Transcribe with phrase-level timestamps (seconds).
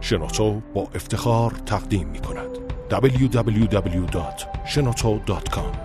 [0.00, 2.58] شنوتو با افتخار تقدیم می کند.
[2.90, 5.76] www.shenoto.com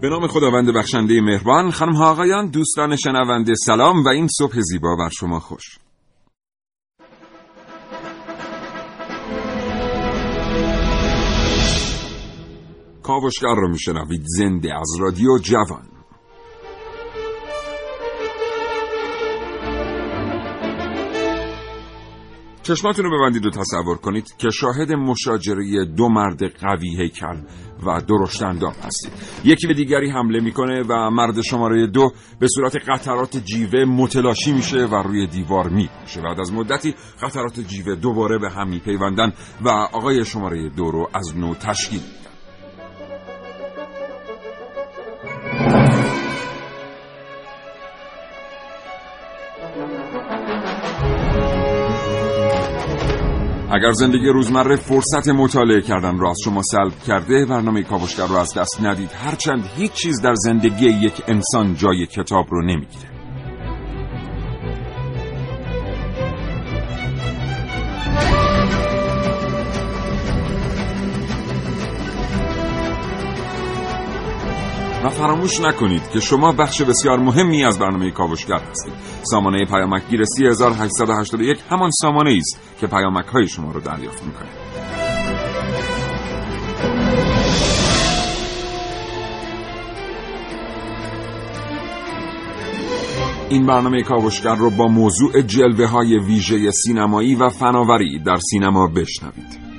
[0.00, 4.96] به نام خداوند بخشنده مهربان خانم ها آقایان دوستان شنونده سلام و این صبح زیبا
[4.96, 5.78] بر شما خوش.
[13.02, 15.91] کاوشگر رو میشنوید زنده از رادیو جوان.
[22.62, 27.36] چشماتون رو ببندید و تصور کنید که شاهد مشاجره دو مرد قوی هیکل
[27.86, 29.12] و درشتندام هستید.
[29.44, 34.86] یکی به دیگری حمله می‌کنه و مرد شماره دو به صورت قطرات جیوه متلاشی میشه
[34.86, 39.32] و روی دیوار میپاشه بعد از مدتی قطرات جیوه دوباره به هم میپیوندن
[39.64, 42.21] و آقای شماره دو رو از نو تشکیل
[53.74, 58.54] اگر زندگی روزمره فرصت مطالعه کردن را از شما سلب کرده برنامه کاوشگر رو از
[58.54, 59.10] دست ندید.
[59.12, 63.11] هرچند هیچ چیز در زندگی یک انسان جای کتاب رو نمی‌گیره.
[75.04, 78.92] و فراموش نکنید که شما بخش بسیار مهمی از برنامه کاوشگر هستید.
[79.22, 84.48] سامانه پیامکگیر 3881 همان سامانه است که پیامک های شما رو دریافت می‌کنه.
[93.48, 99.71] این برنامه کاوشگر رو با موضوع جلوه های ویژه سینمایی و فناوری در سینما بشنوید.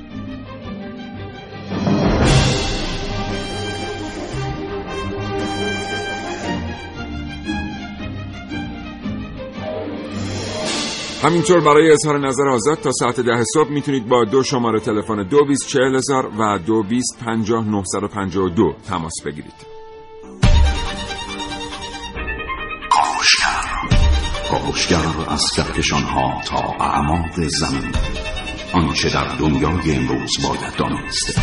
[11.24, 15.46] همینطور برای اظهار نظر آزاد تا ساعت ده صبح می‌تونید با دو شماره تلفن دو
[15.46, 19.54] بیست چهل هزار و دو بیست پنجاه نهصد و پنجاه و دو تماس بگیرید.
[24.50, 24.98] کاوشگر.
[25.30, 27.92] از کهکشان ها تا اعماق زمین.
[28.74, 31.40] آنچه در دنیای امروز باید دانست.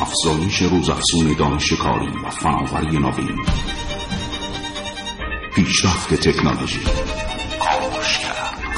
[0.00, 3.46] افزایش روزافزون دانش کاری و فناوری نوین.
[5.54, 6.80] پیشرفت تکنولوژی.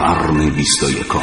[0.03, 1.19] قرن بیست و یکم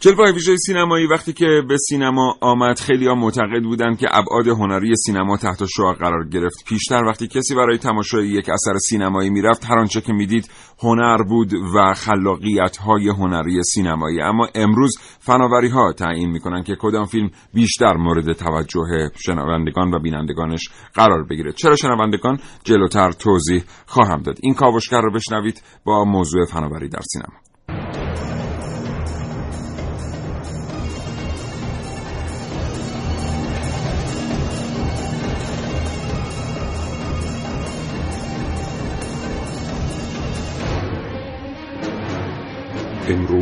[0.00, 4.96] جلوه ویژه سینمایی وقتی که به سینما آمد خیلی ها معتقد بودند که ابعاد هنری
[4.96, 6.64] سینما تحت شعار قرار گرفت.
[6.68, 10.50] پیشتر وقتی کسی برای تماشای یک اثر سینمایی می‌رفت هر آنچه که می‌دید
[10.82, 14.20] هنر بود و خلاقیت های هنری سینمایی.
[14.20, 20.68] اما امروز فناوری ها تعیین می‌کنن که کدام فیلم بیشتر مورد توجه شنوندگان و بینندگانش
[20.94, 21.52] قرار بگیره.
[21.52, 24.38] چرا شنوندگان؟ جلوتر توضیح خواهم داد.
[24.42, 27.47] این کاوشگر رو بشنوید با موضوع فناوری در سینما.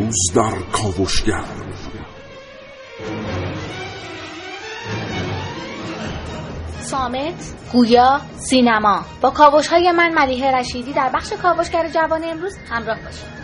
[0.07, 1.45] امروز در کاوشگر.
[6.81, 9.05] سامت، گویا، سینما.
[9.21, 13.37] با کاوش های من ملیحه رشیدی در بخش کاوشگر جوان امروز همراه باشید.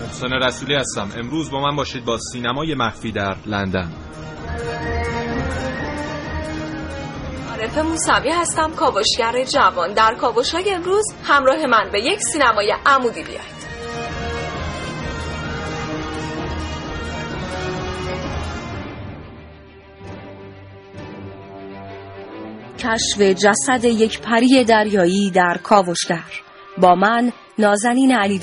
[0.00, 1.08] محسن رسولی هستم.
[1.18, 3.92] امروز با من باشید با سینمای مخفی در لندن.
[7.58, 8.70] عارف موسوی هستم.
[8.70, 9.92] کاوشگر جوان.
[9.92, 13.58] در کاوش های امروز همراه من به یک سینمای عمودی بیاید
[22.78, 26.42] کشف جسد یک پری دریایی در کاوشگر.
[26.78, 28.38] با من نازنین علی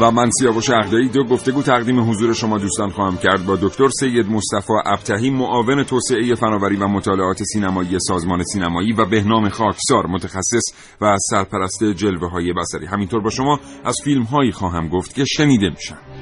[0.00, 3.46] و من سیاوش اهدایی دو گفتگو تقدیم حضور شما دوستان خواهم کرد.
[3.46, 9.48] با دکتر سید مصطفی ابتهی معاون توسعه فناوری و مطالعات سینمایی سازمان سینمایی و بهنام
[9.48, 10.64] خاکسار متخصص
[11.00, 12.86] و سرپرست جلوه های بصری.
[12.86, 16.17] همینطور با شما از فیلم هایی خواهم گفت که شنیده میشن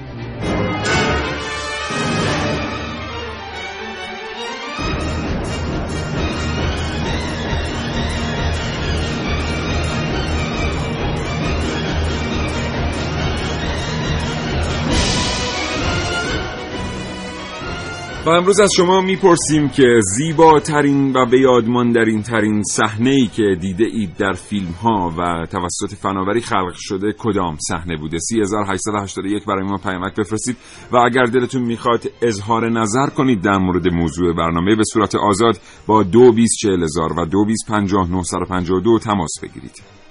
[18.27, 23.85] و امروز از شما می‌پرسیم که زیباترین و به یادماندرین ترین صحنه ای که دیده
[23.85, 29.77] اید در فیلم ها و توسط فناوری خلق شده کدام صحنه بوده؟ 3881 برای ما
[29.77, 30.57] پیامک بفرستید
[30.93, 36.03] و اگر دلتون می‌خواد اظهار نظر کنید در مورد موضوع برنامه به صورت آزاد با
[36.03, 40.06] 224000 و 225952 تماس بگیرید.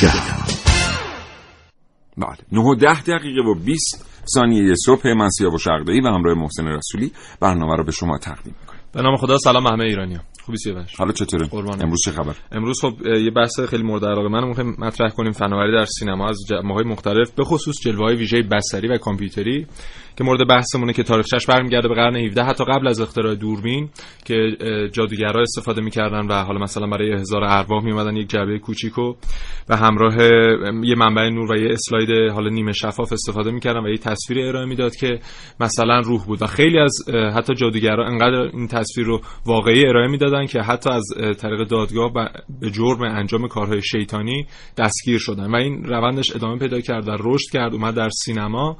[0.00, 0.20] کاوشگر
[2.16, 2.36] بله.
[2.52, 7.12] 9 و 10 دقیقه و 20 ثانیه صبح من و شرقدهی و همراه محسن رسولی
[7.40, 8.80] برنامه رو به شما تقدیم می‌کنیم.
[8.92, 11.82] به نام خدا سلام همه ایرانی خوبی سیاوش حالا چطوره؟ قربانت.
[11.82, 15.72] امروز چه خبر؟ امروز خب یه بحث خیلی مورد علاقه من می‌خوایم مطرح کنیم فناوری
[15.72, 19.66] در سینما از جنبه‌های مختلف به خصوص جلوه‌های ویژه بصری و کامپیوتری.
[20.16, 23.88] که مورد بحثمونه که تاریخچش برمیگرده به قرن 17 حتی قبل از اختراع دوربین
[24.24, 29.14] که اه، جادوگرها استفاده می‌کردن و حالا مثلا برای هزار ارواح میومدن یک جعبه کوچیکو
[29.68, 30.28] و همراه اه،
[30.84, 34.66] یه منبع نور و یه اسلاید حالا نیمه شفاف استفاده می‌کردن و یه تصویر ارائه
[34.66, 35.20] می‌داد که
[35.60, 36.42] مثلا روح بود.
[36.42, 36.92] و خیلی از
[37.36, 41.04] حتی جادوگرها انقدر این تصویر رو واقعی ارائه می‌دادن که حتی از
[41.38, 42.12] طریق دادگاه
[42.60, 44.46] به جرم انجام کارهای شیطانی
[44.76, 45.50] دستگیر شدن.
[45.50, 48.76] و این روندش ادامه پیدا کرد و رشد کرد اومد در سینما.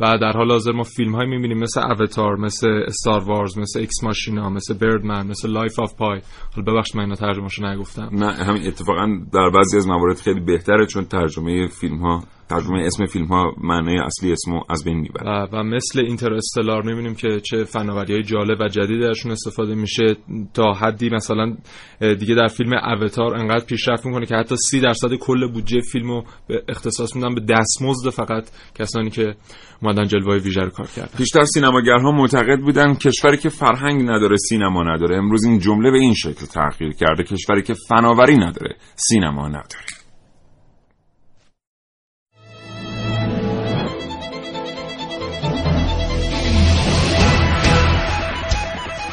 [0.00, 4.04] و در حال حاضر ما فیلم های می‌بینیم مثل آواتار مثل Star Wars مثل Ex
[4.04, 6.20] Machina مثل Birdman مثل Life of Pi
[6.56, 8.08] حالا ببخشید من اینا ترجمهشو نگفتم.
[8.12, 13.06] نه همین اتفاقا در بعضی از موارد خیلی بهتره چون ترجمه فیلم ها ترجمه اسم
[13.06, 15.48] فیلم ها معنی اصلی اسمو از بین می‌بره.
[15.52, 20.16] و, مثل اینتر استلار می‌بینیم که چه فناوری های جالب و جدید درشون استفاده میشه
[20.54, 21.56] تا حدی مثلا
[22.00, 26.24] دیگه در فیلم اوتار انقدر پیشرفت می‌کنه که حتی سی درصد کل بودجه فیلم رو
[26.48, 29.34] به اختصاص میدن به دستمزد فقط کسانی که
[29.82, 31.18] اومدن جلوه ویژه رو کار کردن.
[31.18, 35.16] پیشتر سینماگرها معتقد بودن کشوری که فرهنگ نداره سینما نداره.
[35.16, 40.01] امروز این جمله به این شکل تغییر کرده کشوری که فناوری نداره سینما نداره.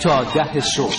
[0.00, 0.96] تا ده صبح.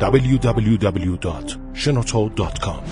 [0.00, 2.82] www.shenoto.com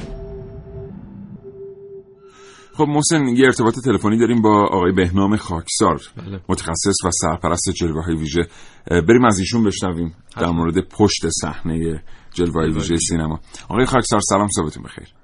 [2.73, 6.41] خب محسن یه ارتباط تلفنی داریم با آقای بهنام خاکسار بله.
[6.49, 8.49] متخصص و سرپرست جلوه های ویژه
[8.91, 12.05] بریم از ایشون بشنویم در مورد پشت صحنه
[12.35, 12.97] جلوه های ویژه.
[12.97, 13.41] سینما.
[13.69, 15.18] آقای خاکسار سلام صبحتون بخیر.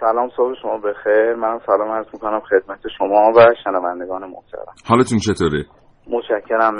[0.00, 1.34] سلام صبح شما بخیر.
[1.34, 4.74] من سلام عرض می‌کنم خدمت شما و شنوندگان محترم.
[4.86, 5.64] حالتون چطوره؟
[6.08, 6.74] متشکرم.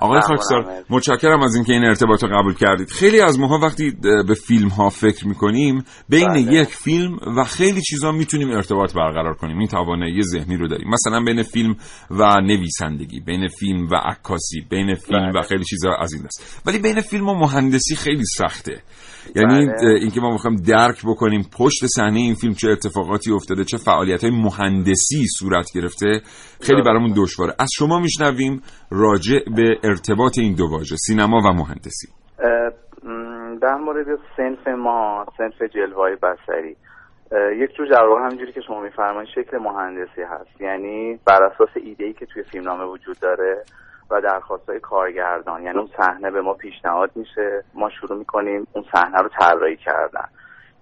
[0.00, 0.64] آقای خاکسار.
[0.90, 2.88] متشکرم از اینکه این ارتباط رو قبول کردید.
[2.88, 3.96] خیلی از ماها وقتی
[4.28, 6.40] به فیلم ها فکر می‌کنیم بین بله.
[6.40, 9.58] یک فیلم و خیلی چیزا می‌تونیم ارتباط برقرار کنیم.
[9.58, 10.88] این توانایی ذهنی رو داریم.
[10.90, 11.74] مثلا بین فیلم
[12.10, 15.40] و نویسندگی بین فیلم و عکاسی بین فیلم بله.
[15.40, 16.62] و خیلی چیزا از این دست.
[16.66, 18.82] ولی بین فیلم و مهندسی خیلی سخته.
[19.36, 19.88] یعنی بله.
[20.00, 24.32] اینکه ما می‌خوایم درک بکنیم پشت صحنه این فیلم چه اتفاقاتی افتاده چه فعالیت های
[24.32, 26.20] مهندسی صورت گرفته
[26.60, 27.54] خیلی برامون دشواره.
[27.58, 32.08] از شما میشنویم راجع به ارتباط این دو واژه سینما و مهندسی.
[33.62, 36.76] در مورد سنف ما سنف جلوهای بصری
[37.62, 40.60] یک جور واقع همینجوری که شما میفرمایید شکل مهندسی هست.
[40.60, 43.64] یعنی بر اساس ایده ای که توی فیلمنامه وجود داره
[44.10, 45.62] و درخواستای کارگردان.
[45.62, 47.64] یعنی اون صحنه به ما پیشنهاد میشه.
[47.74, 50.28] ما شروع می‌کنیم اون صحنه رو طراحی کردن.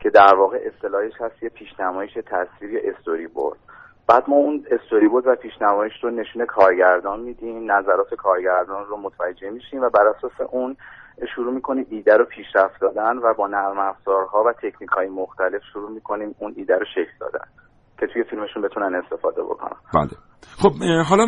[0.01, 3.59] که در واقع اصطلاحش هست یه پیشنمایش تصویر استوری بورد
[4.09, 9.51] بعد ما اون استوری بورد و پیشنمایش رو نشون کارگردان میدیم نظرات کارگردان رو متوجه
[9.51, 10.77] میشیم و بر اساس اون
[11.35, 15.91] شروع می‌کنیم ایده رو پیشرفت دادن و با نرم افزارها و تکنیک های مختلف شروع
[15.91, 17.45] می‌کنیم اون ایده رو شکل دادن.
[18.01, 19.77] که توی فیلمشون بتونن استفاده بکنن.
[19.95, 20.11] بله.
[20.57, 20.73] خب
[21.07, 21.27] حالا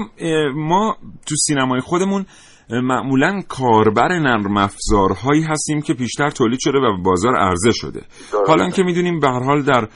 [0.54, 0.96] ما
[1.26, 2.26] تو سینمای خودمون
[2.72, 8.00] معمولا کاربر نرم افزارهایی هستیم که پیشتر تولید شده و به بازار عرضه شده.
[8.46, 9.88] حالا که می‌دونیم به هر حال در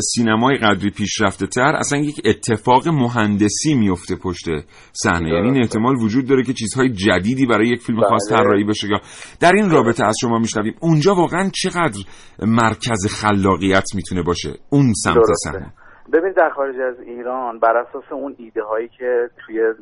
[0.00, 4.44] سینمای قدری پیشرفته تر اصلا یک اتفاق مهندسی میفته پشت
[4.92, 5.28] صحنه.
[5.28, 8.38] یعنی این احتمال وجود داره که چیزهای جدیدی برای یک فیلم خاص بله.
[8.38, 8.98] طراحی بشه یا
[9.40, 10.74] در این رابطه از شما میشنویم.
[10.80, 12.04] اونجا واقعا چقدر
[12.42, 15.16] مرکز خلاقیت می‌تونه باشه؟ اون سمت.
[15.44, 15.72] صحنه.
[16.12, 19.74] ببین در خارج از ایران بر اساس اون ایده هایی که توی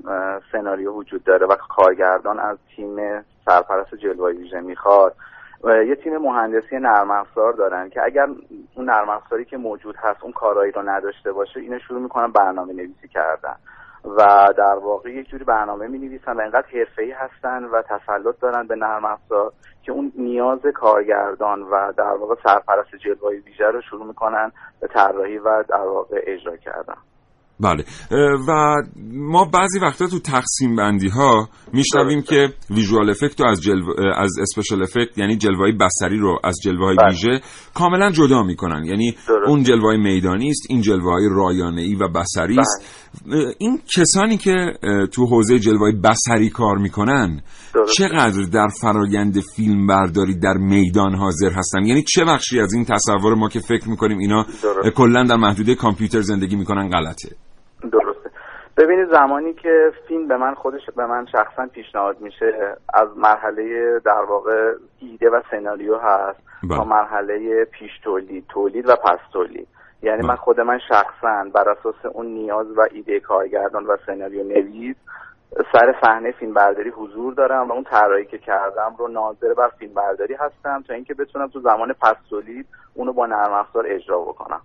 [0.53, 5.17] سناریو وجود داره و کارگردان از تیم سرپرست جلوه ویژه می‌خواد
[5.65, 8.27] یه تیم مهندسی نرم افزار دارن که اگر
[8.75, 12.73] اون نرم افزاری که موجود هست اون کارایی رو نداشته باشه اینو شروع می‌کنن برنامه
[12.73, 13.55] نویسی کردن.
[14.04, 18.66] و در واقع یک جوری برنامه می نویسن و اینقدر حرفه‌ای هستن و تسلط دارن
[18.66, 19.52] به نرم افزار
[19.83, 25.38] که اون نیاز کارگردان و در واقع سرپرست جلوه ویژه رو شروع می‌کنن به طراحی
[25.38, 26.97] و در واقع اجرا کردن.
[27.62, 27.85] بله.
[28.49, 28.76] و
[29.12, 33.85] ما بعضی وقتا تو تقسیم بندی ها میشنویم که ویژوال افکت رو از جلو
[34.16, 37.09] از اسپشال افکت یعنی جلوه بسری رو از جلوه های بله.
[37.09, 37.40] ویژه
[37.75, 38.85] کاملا جدا می‌کنن.
[38.85, 39.14] یعنی
[39.47, 42.80] اون جلوه میدانی است این جلوه های رایانه ای و بسری است.
[42.83, 43.10] بله.
[43.59, 44.73] این کسانی که
[45.14, 47.40] تو حوزه جلوه بسری کار می‌کنن
[47.97, 53.35] چقدر در فرایند فیلم برداری در میدان حاضر هستن؟ یعنی چه بخشی از این تصور
[53.35, 54.45] ما که فکر می‌کنیم اینا
[54.97, 57.29] کلا در محدوده کامپیوتر زندگی می‌کنن غلطه؟
[57.83, 58.31] درسته.
[58.76, 63.64] ببینید زمانی که فیلم به من خودش به من شخصا پیشنهاد میشه از مرحله
[64.05, 66.90] در واقع ایده و سناریو هست با تا بله.
[66.90, 69.69] مرحله پیش تولید تولید و پس تولید.
[70.02, 70.37] یعنی من.
[70.37, 74.97] خود من شخصا بر اساس اون نیاز و ایده کارگردان و سناریو نویس
[75.73, 79.95] سر صحنه فیلم برداری حضور دارم و اون طراحی که کردم رو ناظر بر فیلم
[79.95, 84.61] برداری هستم تا اینکه بتونم تو زمان پس تولید اونو با نرم افزار اجرا بکنم.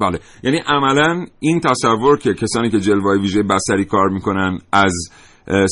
[0.00, 0.18] بله.
[0.42, 4.92] یعنی عملا این تصور که کسانی که جلوه ویژه بسری کار می‌کنن از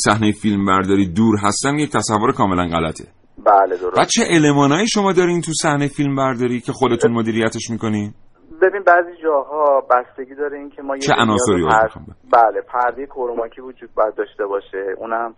[0.05, 3.05] صحنه فیلم برداری دور هستن یک تصور کاملا غلطه.
[3.39, 3.99] بله درست.
[3.99, 8.15] و چه المانایی شما دارین تو صحنه فیلم برداری که خودتون مدیریتش می‌کنین؟
[8.63, 11.65] ببین بعضی جاها بستگی داره این که ما چه عناصری
[12.33, 14.95] بله پرده کروماکی وجود باید داشته باشه.
[14.99, 15.35] اونم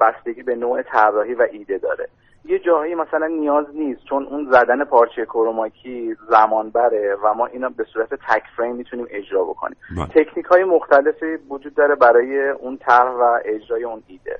[0.00, 2.08] بستگی به نوع طراحی و ایده داره.
[2.44, 7.68] یه جاهایی مثلا نیاز نیست چون اون زدن پارچه کروماکی زمان بره و ما اینا
[7.68, 9.76] به صورت تک فریم می‌تونیم اجرا بکنیم.
[9.96, 10.06] بله.
[10.06, 14.38] تکنیک های مختلفی وجود داره برای اون طرح و اجرای اون ایده.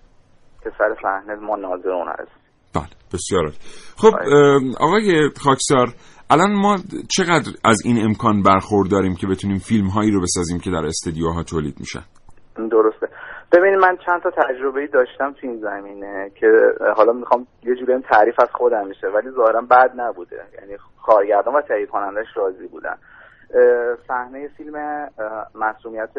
[0.64, 2.30] که سر صحنه ما ناظر اون هست
[2.74, 2.84] بله
[3.14, 3.52] بسیار
[3.96, 4.58] خب بله.
[4.80, 5.86] آقای خاکسار
[6.30, 6.76] الان ما
[7.16, 11.76] چقدر از این امکان برخورداریم که بتونیم فیلم هایی رو بسازیم که در استدیوها تولید
[11.80, 12.04] میشن؟
[12.70, 13.08] درسته.
[13.52, 16.46] ببینید من چند تا تجربه داشتم تو این زمینه که
[16.96, 20.42] حالا می‌خوام یه جوری تعریف از خودم میشه ولی ظاهرا بد نبوده.
[20.60, 22.96] یعنی کارگردان و تهیه کنندش راضی بودن.
[24.08, 25.08] صحنه فیلم
[25.54, 26.10] مسئولیت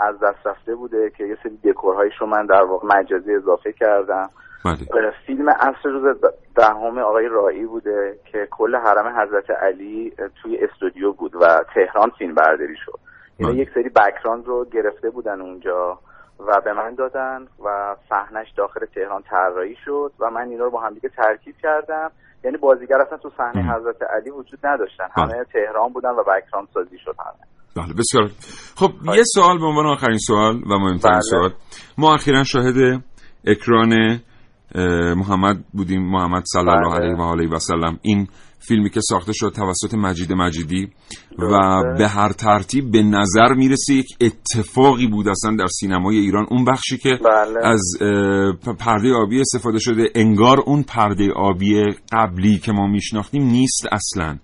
[0.00, 4.30] از دست رفته بوده که یه سری دکورهایش رو من در واقع مجازی اضافه کردم.
[4.64, 5.12] بله.
[5.26, 6.16] فیلم اصر روز
[6.56, 12.34] دهم آقای رایی بوده که کل حرم حضرت علی توی استودیو بود و تهران فیلم
[12.34, 12.98] برداری شد.
[13.38, 15.98] یعنی یک سری بکراند رو گرفته بودن اونجا
[16.40, 20.80] و به من دادن و صحنش داخل تهران طراحی شد و من اینا رو با
[20.80, 22.10] هم دیگه ترکیب کردم.
[22.44, 25.04] یعنی بازیگر اصلا تو صحنه حضرت علی وجود نداشتن.
[25.16, 25.24] بله.
[25.24, 27.46] همه تهران بودن و بکراند سازی شد همه.
[27.76, 28.28] بله بسیار.
[28.76, 31.20] خب یه سوال به عنوان آخرین سوال و مهمترین بله.
[31.20, 31.50] سوال.
[31.98, 33.02] ما اخیرا شاهد
[33.46, 34.20] اکران
[35.16, 37.04] محمد بودیم محمد صلی الله بله.
[37.04, 38.28] علیه و آله و سلم این
[38.68, 40.88] فیلمی که ساخته شد توسط مجید مجیدی
[41.38, 46.64] و به هر ترتیب به نظر می‌رسه یک اتفاقی بود اصلا در سینمای ایران اون
[46.64, 47.66] بخشی که بله.
[47.66, 47.82] از
[48.78, 54.38] پرده آبی استفاده شده انگار اون پرده آبی قبلی که ما میشناختیم نیست اصلا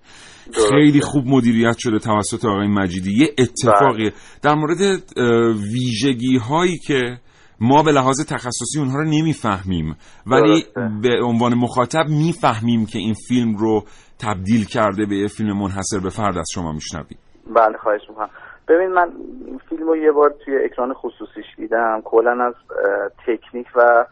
[0.69, 4.13] خیلی خوب مدیریت شده توسط آقای مجیدی یه اتفاقی بله.
[4.41, 5.03] در مورد
[5.73, 7.19] ویژگی هایی که
[7.61, 9.97] ما به لحاظ تخصصی اونها رو نمی‌فهمیم.
[10.27, 10.65] ولی
[11.01, 13.83] به عنوان مخاطب می‌فهمیم که این فیلم رو
[14.19, 17.17] تبدیل کرده به یه فیلم منحصر به فرد از شما میشنویم.
[17.55, 18.29] بله خواهش می‌کنم.
[18.67, 19.09] ببین من
[19.69, 22.01] فیلم رو یه بار توی اکران خصوصیش دیدم.
[22.05, 22.53] کلا از
[23.27, 24.05] تکنیک و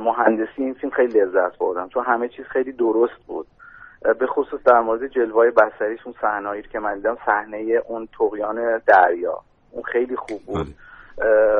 [0.00, 1.88] مهندسی این فیلم خیلی لذت بردم.
[1.88, 3.46] چون همه چیز خیلی درست بود.
[4.20, 9.38] به خصوص در مورد جلوه بسریش اون صحنه‌ای که من دیدم صحنه اون طغیان دریا.
[9.70, 10.66] اون خیلی خوب بود.
[10.66, 10.74] بله.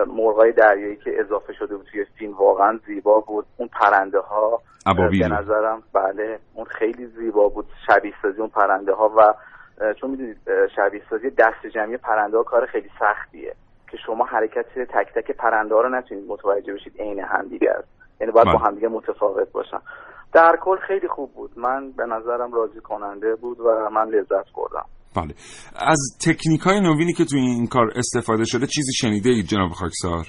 [0.06, 3.46] مرغای دریایی که اضافه شده بود توی فیلم واقعا زیبا بود.
[3.56, 4.62] اون پرنده ها
[5.10, 7.66] به نظرم بله اون خیلی زیبا بود.
[7.86, 9.34] شبیه سازی اون پرنده ها و
[9.94, 10.36] چون می‌دونید
[10.76, 13.54] شبیه سازی دست جمعی پرنده ها کار خیلی سختیه
[13.90, 17.88] که شما حرکت تک تک پرنده ها رو نتونید متوجه بشید عین همدیگه است.
[18.20, 18.62] یعنی باید با بله.
[18.62, 19.78] همدیگه متفاوت باشن.
[20.32, 21.50] در کل خیلی خوب بود.
[21.56, 24.84] من به نظرم راضی کننده بود و من لذت بردم.
[25.16, 25.35] بله.
[25.76, 30.26] از تکنیک های نوینی که توی این کار استفاده شده چیزی شنیده اید جناب خاکسار؟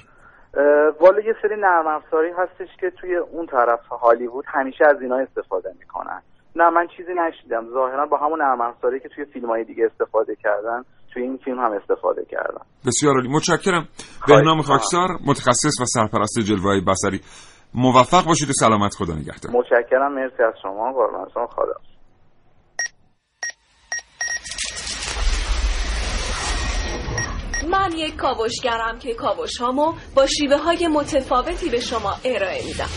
[1.00, 5.68] والا یه سری نرم افزاری هستش که توی اون طرف هالیوود همیشه از اینا استفاده
[5.78, 6.22] می‌کنن.
[6.56, 7.66] نه من چیزی نشیدم.
[7.74, 11.58] ظاهرا با همون نرم افزاری که توی فیلم های دیگه استفاده کردن توی این فیلم
[11.58, 13.28] هم استفاده کردن بسیار عالی.
[13.28, 13.88] متشکرم.
[14.28, 17.20] بهنام خاکسار متخصص و سرپرست جلوه بصری.
[17.74, 19.52] موفق باشید و سلامت خدا نگهدار.
[19.52, 20.14] متشکرم.
[20.14, 20.92] مرسی از شما.
[20.92, 21.46] قربان شما.
[21.46, 21.74] خدا.
[27.68, 32.88] من یک کاوشگرم که کاوش هامو با شیوه های متفاوتی به شما ارائه میدم.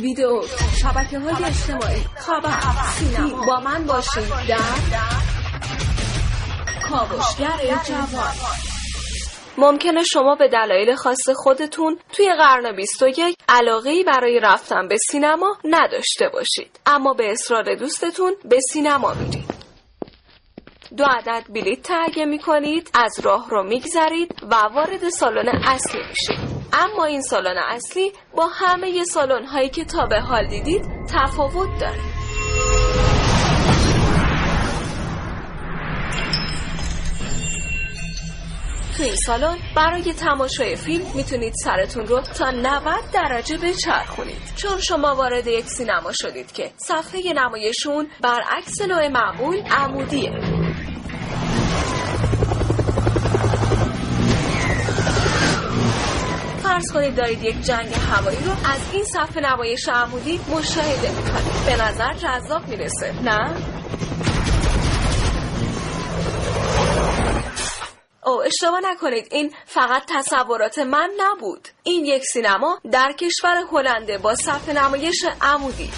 [0.00, 0.42] ویدیو
[0.82, 2.60] شبکه های اجتماعی خبر
[2.98, 3.46] سینما.
[3.46, 4.58] با من باشید در
[6.90, 8.34] کاوشگر جوان.
[9.58, 16.28] ممکنه شما به دلایل خاص خودتون توی قرن 21 علاقه برای رفتن به سینما نداشته
[16.28, 16.80] باشید.
[16.86, 19.63] اما به اصرار دوستتون به سینما میرید.
[20.96, 26.54] دو عدد بلیت تهیه می کنید از راه رو میگذرید و وارد سالن اصلی میشید.
[26.72, 30.82] اما این سالن اصلی با همه سالن هایی که تا به حال دیدید
[31.14, 32.00] تفاوت داره.
[38.96, 45.14] تو این سالن برای تماشای فیلم می‌تونید سرتون رو تا 90 درجه بچرخونید چون شما
[45.14, 50.53] وارد یک سینما شدید که صفحه نمایشون برعکس نوع معمول عمودیه.
[56.74, 61.66] فرض کنید دارید یک جنگ هوایی رو از این صفحه نمایش عمودی مشاهده می‌کنید.
[61.66, 63.14] به نظر جذاب می‌رسه.
[63.22, 63.56] نه؟
[68.26, 69.28] او اشتباه نکنید.
[69.30, 71.68] این فقط تصورات من نبود.
[71.82, 75.90] این یک سینما در کشور هلنده با صفحه نمایش عمودی.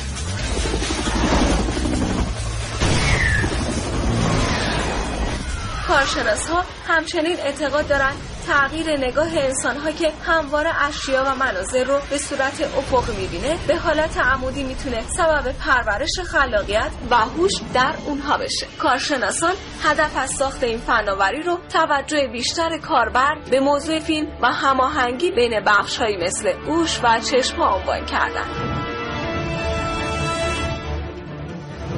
[5.88, 12.00] کارشناس ها همچنین اعتقاد دارند تغییر نگاه انسان ها که همواره اشیا و مناظر رو
[12.10, 18.38] به صورت افق می‌بینه به حالت عمودی می‌تونه سبب پرورش خلاقیت و هوش در اونها
[18.38, 18.66] بشه.
[18.78, 25.30] کارشناسان هدف از ساخت این فناوری رو توجه بیشتر کاربر به موضوع فیلم و هماهنگی
[25.30, 28.46] بین بخشهایی مثل گوش و چشم عنوان کردن.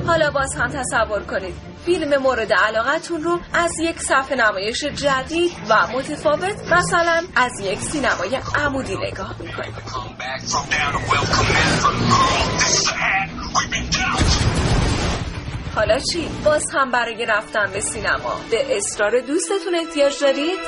[0.06, 1.54] حالا باز هم تصور کنید.
[1.88, 8.38] فیلم مورد علاقتون رو از یک صفحه نمایش جدید و متفاوت مثلا از یک سینمای
[8.54, 9.74] عمودی نگاه می‌کنید
[15.74, 20.58] حالا چی؟ باز هم برای رفتن به سینما به اصرار دوستتون احتیاج دارید؟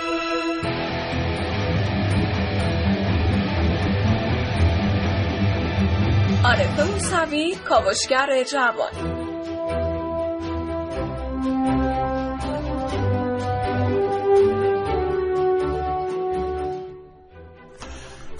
[6.44, 9.19] عارف موسوی کاوشگر جوان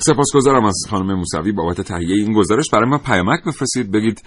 [0.01, 2.71] سپاسگزارم از خانم موسوی بابت تهیه این گزارش.
[2.73, 3.93] برای ما پیامک بفرستید.
[3.93, 4.23] بگید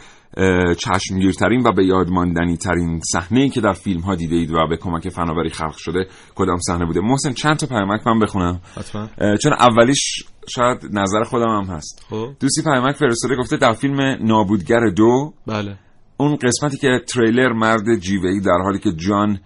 [0.77, 4.67] چشمگیرترین و به یاد ماندنی ترین صحنه ای که در فیلم ها دیده اید و
[4.69, 9.07] به کمک فناوری خلق شده کدام صحنه بوده؟ محسن چند تا پیامک من بخونم؟ حتما.
[9.37, 12.05] چون اولیش شاید نظر خودم هم هست.
[12.09, 12.29] خب.
[12.39, 15.77] دوستی پیامک فرستاده گفته در فیلم نابودگر دو بله.
[16.17, 19.39] اون قسمتی که تریلر مرد جیوهی در حالی که جان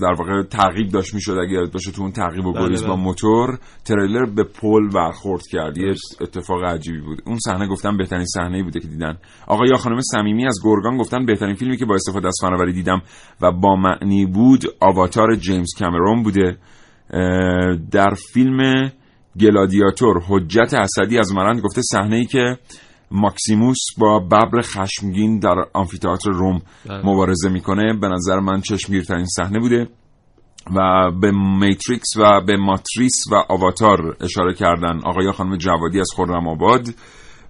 [0.00, 3.58] در واقع تعقیب داشت می‌شد اگه یاد باشه تو اون تعقیب و گریز با موتور
[3.84, 5.78] تریلر به پل برخورد کرد.
[5.78, 7.22] یه اتفاق عجیبی بود.
[7.26, 9.18] اون صحنه گفتم بهترین صحنه بوده که دیدن.
[9.46, 13.02] آقا یا خانم صمیمی از گرگان گفتن بهترین فیلمی که با استفاده از فناوری دیدم
[13.40, 16.56] و با معنی بود آواتار جیمز کامرون بوده.
[17.90, 18.90] در فیلم
[19.40, 22.58] گلادیاتور حجت اسدی از مرند گفته صحنه ای که
[23.10, 26.62] ماکسیموس با ببر خشمگین در آمفیتئاتر روم
[27.04, 27.94] مبارزه می‌کنه.
[28.00, 29.88] به نظر من چشمگیرترین صحنه بوده
[30.76, 35.00] و به Matrix و به ماتریس و آواتار اشاره کردن.
[35.04, 36.88] آقای خانم جوادی از خرم آباد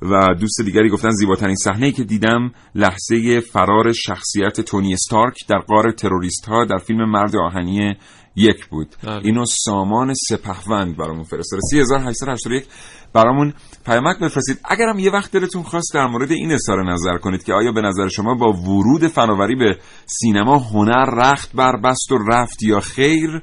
[0.03, 5.93] و دوست دیگری گفتن زیباترین صحنه که دیدم لحظه فرار شخصیت تونی استارک در قار
[5.93, 7.97] تروریست ها در فیلم مرد آهنی
[8.37, 8.89] یک بود.
[9.25, 11.61] اینو سامان سپهوند برامون فرستاده.
[11.71, 12.67] 3881
[13.13, 13.55] برامون
[13.87, 14.59] پیامک بفرستید.
[14.65, 18.09] اگرم یه وقت دلتون خواست در مورد این اظهار نظر کنید که آیا به نظر
[18.09, 23.43] شما با ورود فناوری به سینما هنر رخت بر بست و رفت یا خیر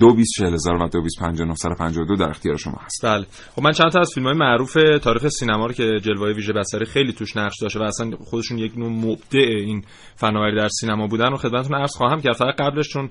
[0.00, 1.12] دو بیس چهل و دو بیس
[1.78, 3.06] پنج دو در اختیار شما هست.
[3.06, 3.26] بله.
[3.56, 6.84] خب من چند تا از فیلم های معروف تاریخ سینما رو که جلوه ویژه بصری
[6.84, 9.84] خیلی توش نقش داشته و اصلا خودشون یک نوع مبدع این
[10.16, 12.36] فناوری در سینما بودن و خدمتتون عرض خواهم کرد.
[12.36, 13.10] فقط قبلش چون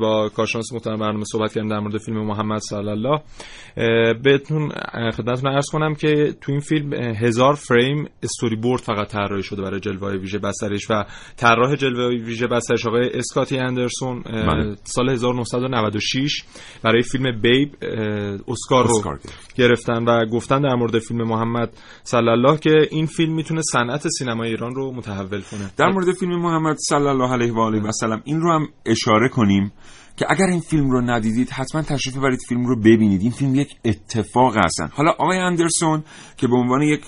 [0.00, 3.20] با کارشناس محترم برنامه صحبت کردیم در مورد فیلم محمد صلی الله
[4.22, 4.68] بهتون
[5.16, 9.80] خدمتتون عرض کنم که تو این فیلم هزار فریم استوری بورد فقط طراحی شده برای
[9.80, 11.04] جلوه ویژه بصریش و
[11.36, 14.22] طراح جلوه ویژه بصریش آقای اسکاتی اندرسون
[14.84, 16.42] سال 1990 96
[16.82, 17.74] برای فیلم بیب
[18.48, 19.18] اسکار رو
[19.56, 21.70] گرفتن و گفتن در مورد فیلم محمد
[22.02, 25.70] صلی الله که این فیلم می‌تونه صنعت سینما ایران رو متحول کنه.
[25.76, 29.28] در مورد فیلم محمد صلی الله علیه و آله و سلم این رو هم اشاره
[29.28, 29.72] کنیم.
[30.16, 33.22] که اگر این فیلم رو ندیدید حتما تشریف ببرید فیلم رو ببینید.
[33.22, 34.88] این فیلم یک اتفاق هستن.
[34.92, 36.04] حالا آقای اندرسون
[36.36, 37.06] که به عنوان یک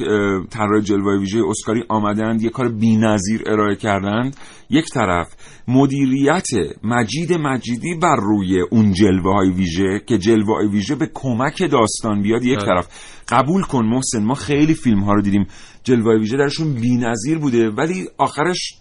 [0.51, 4.37] طراح جلوه ویژه اسکاری آمدند یک کار بی‌نظیر ارائه کردند.
[4.71, 5.27] یک طرف
[5.69, 6.47] مدیریت
[6.85, 12.23] مجید مجیدی بر روی اون جلوه های ویژه که جلوه های ویژه به کمک داستان
[12.23, 12.45] بیاد.
[12.45, 12.67] یک بله.
[12.67, 12.89] طرف
[13.29, 15.47] قبول کن محسن ما خیلی فیلم ها رو دیدیم.
[15.89, 17.71] جلوه ویژه درشون بی‌نظیر بوده.
[17.71, 18.75] ولی آخرش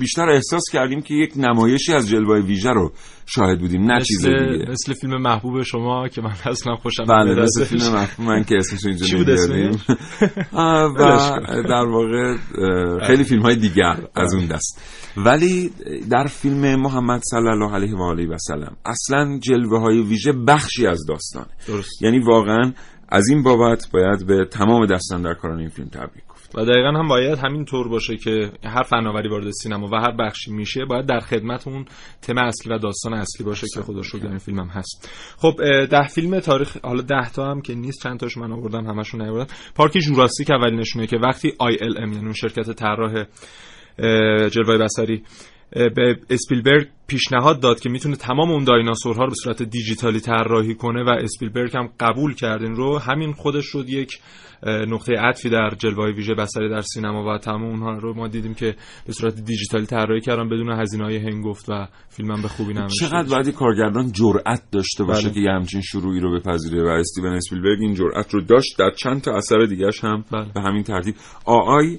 [0.00, 2.92] بیشتر احساس کردیم که یک نمایشی از جلوه ویژه رو
[3.26, 4.70] شاهد بودیم نه چیز دیگه.
[4.70, 8.86] مثل فیلم محبوب شما که من اصلا خوشم بله مثل فیلم محبوب من که اسمش
[8.86, 9.80] اینجا نمیاریم.
[10.98, 10.98] و
[11.68, 12.36] در واقع
[13.06, 14.82] خیلی فیلم های دیگر از اون دست.
[15.16, 15.70] ولی
[16.10, 20.86] در فیلم محمد صلی الله علیه و آله و سلم اصلا جلوه های ویژه بخشی
[20.86, 21.46] از داستانه.
[21.68, 22.02] درست.
[22.02, 22.72] یعنی واقعا
[23.08, 27.64] از این بابت باید به تمام دستاندرکاران این فیلم تبریک و دقیقا هم باید همین
[27.64, 31.84] طور باشه که هر فناوری وارد سینما و هر بخشی میشه باید در خدمت اون
[32.22, 35.10] تم اصلی و داستان اصلی باشه که خدا شکر این فیلم هم هست.
[35.36, 35.54] خب
[35.90, 39.54] ده فیلم تاریخ حالا ده تا هم که نیست چند تاش من آوردم همشون نیاوردم
[39.74, 43.24] پارک جوراسیک اولینشونه که وقتی ILM یعنی اون شرکت طراح
[44.48, 45.22] جلوه بصری
[45.72, 51.04] به اسپیلبرگ پیشنهاد داد که می‌تونه تمام اون دایناسورها رو به صورت دیجیتالی طراحی کنه
[51.04, 54.18] و اسپیلبرگ هم قبول کرد این رو همین خودش شد یک
[54.66, 58.74] نقطه عطفی در جلوه ویژه بصری در سینما و تمام اونها رو ما دیدیم که
[59.06, 63.36] به صورت دیجیتالی طراحی کردن بدون هزینه های هنگفت و فیلم به خوبی نمیشه چقدر
[63.36, 65.34] بعدی کارگردان جرأت داشته باشه بله.
[65.34, 69.20] که یه همچین شروعی رو بپذیره و استیون اسپیلبرگ این جرأت رو داشت در چند
[69.20, 70.46] تا اثر دیگهش هم بله.
[70.54, 71.98] به همین ترتیب آی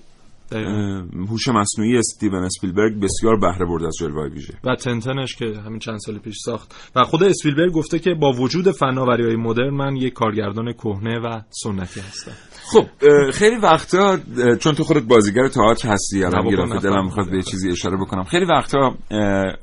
[1.30, 5.98] هوش مصنوعی استیون اسپیلبرگ بسیار بهره برد از جلوه ویژه و تنتنش که همین چند
[6.06, 6.92] سال پیش ساخت.
[6.96, 11.42] و خود اسپیلبرگ گفته که با وجود فناوری های مدرن من یک کارگردان کهنه و
[11.50, 12.32] سنتی هستم.
[12.72, 12.86] خب
[13.32, 14.18] خیلی وقتا
[14.60, 18.24] چون تو خودت بازیگر تئاتر هستی الان گرفته دلم می‌خواد به چیزی اشاره بکنم.
[18.24, 18.96] خیلی وقتا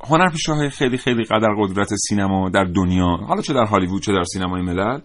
[0.08, 4.24] هنرپیشه های خیلی خیلی قدر قدرت سینما در دنیا حالا چه در هالیوود چه در
[4.24, 5.00] سینمای ملل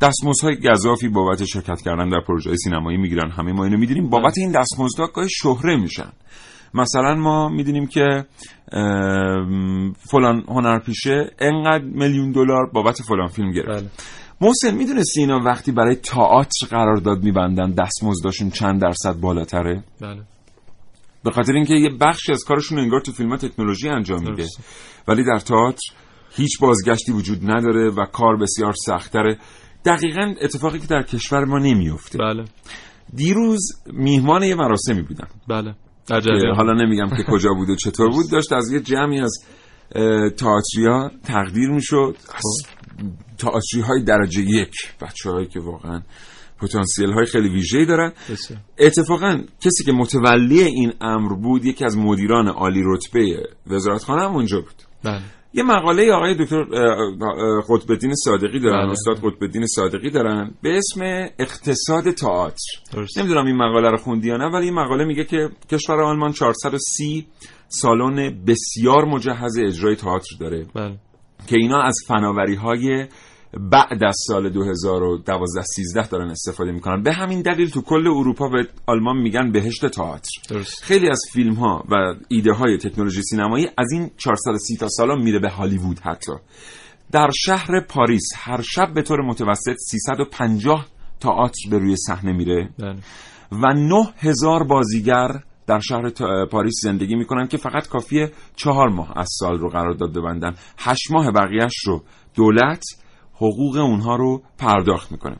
[0.00, 3.30] دستمزدهای گذافی بابت شرکت کردن در پروژه سینمایی می‌گیرن.
[3.30, 4.10] همه ما اینو می‌دونیم.
[4.10, 6.12] بابت این دستمزدها گاهی شهره میشن.
[6.74, 8.24] مثلا ما می‌دونیم که
[10.10, 13.68] فلان هنرپیشه انقدر میلیون دلار بابت فلان فیلم گرفت.
[13.68, 13.90] بله.
[14.40, 20.22] محسن می‌دونستی اینا وقتی برای تئاتر قرارداد میبندن دستمزدشون چند درصد بالاتره؟ بله.
[21.24, 24.46] به خاطر اینکه یه بخشی از کارشون انگار تو فیلم تکنولوژی انجام میده.
[25.08, 25.92] ولی در تئاتر
[26.36, 29.38] هیچ بازگشتی وجود نداره و کار بسیار سختره
[29.84, 32.44] دقیقا اتفاقی که در کشور ما نمیفته بله.
[33.14, 35.74] دیروز میهمان یه مراسمی بودم بله.
[36.56, 39.44] حالا نمیگم که کجا بود و چطور بود داشت از یه جمعی از
[40.36, 42.16] تئاتریا تقدیر می‌شد.
[43.38, 46.02] تئاتری های درجه یک بچه هایی که واقعا
[46.60, 48.12] پتانسیل های خیلی ویژه‌ای دارن.
[48.78, 54.60] اتفاقا کسی که متولی این امر بود یکی از مدیران عالی رتبه وزارتخانه هم اونجا
[54.60, 54.82] بود.
[55.04, 55.22] بله.
[55.54, 56.64] یه مقاله آقای دکتر
[57.68, 58.90] قطبالدین صادقی دارن بله.
[58.90, 61.00] استاد قطبالدین صادقی دارن به اسم
[61.38, 62.56] اقتصاد تئاتر
[63.16, 67.26] نمی‌دونم این مقاله رو خوندی یا نه ولی این مقاله میگه که کشور آلمان 430
[67.68, 70.98] سالن بسیار مجهز اجرای تئاتر داره بله.
[71.46, 73.06] که اینا از فناوری های
[73.60, 77.02] بعد از سال 2012 13 دارن استفاده می‌کنن.
[77.02, 80.30] به همین دلیل تو کل اروپا به آلمان میگن بهشت تئاتر.
[80.82, 85.38] خیلی از فیلم ها و ایده های تکنولوژی سینمایی از این 430 تا سال میره
[85.38, 86.32] به هالیوود حتی.
[87.12, 90.86] در شهر پاریس هر شب به طور متوسط 350
[91.20, 92.68] تئاتر به روی صحنه میره.
[92.78, 92.96] بله.
[93.52, 95.28] و 9000 بازیگر
[95.66, 96.10] در شهر
[96.50, 101.10] پاریس زندگی می‌کنن که فقط کافیه چهار ماه از سال رو قرار داد ببندن هشت
[101.10, 102.02] ماه بقیهش رو
[102.34, 102.84] دولت
[103.36, 105.36] حقوق اونها رو پرداخت می‌کنه.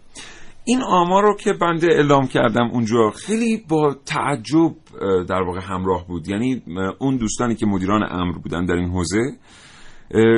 [0.67, 4.73] این آمار رو که بنده اعلام کردم اونجا خیلی با تعجب
[5.29, 6.29] در واقع همراه بود.
[6.29, 6.63] یعنی
[6.99, 9.37] اون دوستانی که مدیران امر بودن در این حوزه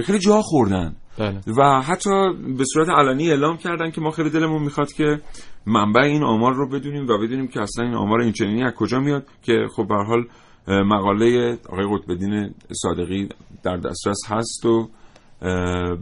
[0.05, 0.97] خیلی جا خوردن.
[1.19, 1.40] بله.
[1.59, 2.11] و حتی
[2.59, 5.21] به صورت علنی اعلام کردن که ما خیلی دلمون می‌خواد که
[5.66, 8.99] منبع این آمار رو بدونیم و بدونیم که اصلا این آمار این چنینی از کجا
[8.99, 10.25] میاد که خب به حال
[10.69, 13.29] مقاله آقای قطبدین صادقی
[13.62, 14.88] در دسترس هست و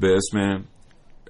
[0.00, 0.64] به اسم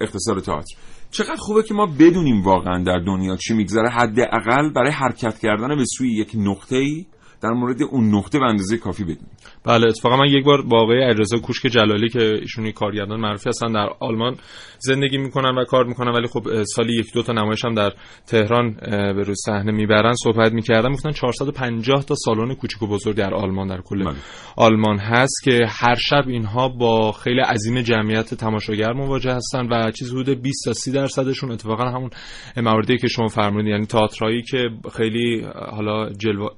[0.04, 0.76] اقتصاد تئاتر.
[1.10, 5.84] چقدر خوبه که ما بدونیم واقعا در دنیا چی میگذره حداقل برای حرکت کردن به
[5.84, 7.06] سوی یک نقطه ای
[7.42, 9.30] در مورد اون نقطه به اندازه کافی بدونیم
[9.64, 13.72] بله اتفاقا من یک بار با آقای اجازه کوشک جلالی که ایشونی کارگردان معروفی هستن
[13.72, 14.36] در آلمان
[14.78, 17.92] زندگی می‌کنن و کار می‌کنن ولی خب سالی یک دو تا نمایش هم در
[18.26, 23.34] تهران به روی صحنه می‌برن صحبت می‌کردن گفتن 450 تا سالن کوچیک و بزرگ در
[23.34, 24.14] آلمان در کل بله.
[24.56, 30.10] آلمان هست که هر شب اینها با خیلی عظیم جمعیت تماشاگر مواجه هستن و چیز
[30.10, 32.10] حدود 20 تا 30 درصدشون اتفاقا همون
[32.56, 36.48] مواردی که شما فرمودید یعنی تئاترایی که خیلی حالا جلو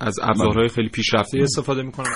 [0.00, 2.14] از ابزارهای خیلی پیشرفته استفاده می‌کنن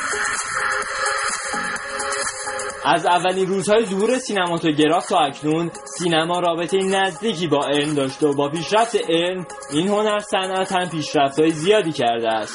[2.85, 8.49] از اولین روزهای ظهور سینماتوگراف تا اکنون سینما رابطه نزدیکی با علم داشته و با
[8.49, 12.55] پیشرفت علم این هنر صنعت هم پیشرفتهای زیادی کرده است.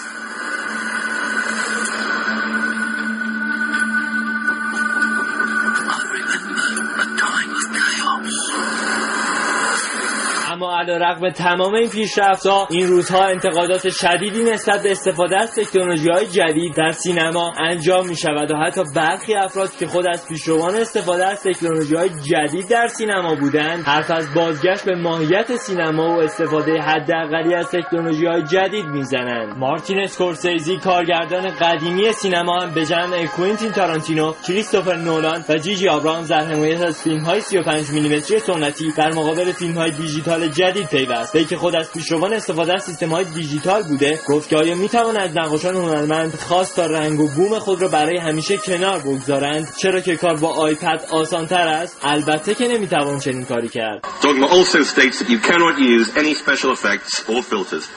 [10.87, 16.25] رقم تمام این پیشرفت ها این روزها انتقادات شدیدی نسبت به استفاده از تکنولوژی های
[16.27, 21.25] جدید در سینما انجام می شود و حتی برخی افراد که خود از پیشروان استفاده
[21.25, 26.71] از تکنولوژی های جدید در سینما بودند حرف از بازگشت به ماهیت سینما و استفاده
[26.81, 29.57] حداقلی از تکنولوژی های جدید می‌زنند.
[29.57, 36.27] مارتین اسکورسیزی کارگردان قدیمی سینما هم به جمع کوینتین تارانتینو کریستوفر نولان و جیجی آبرامز
[36.27, 41.35] در حمایت از فیلم های 35 میلیمتری سنتی در مقابل فیلم های دیجیتال جدید پیوست
[41.35, 44.19] وی که خود از پیشروان استفاده از سیستم های دیجیتال بوده.
[44.29, 48.17] گفت که آیا می‌توان از نقاشان هنرمند خواست تا رنگ و بوم خود را برای
[48.17, 53.45] همیشه کنار بگذارند؟ چرا که کار با آیپد آسان تر است؟ البته که نمی‌توان چنین
[53.45, 54.05] کاری کرد.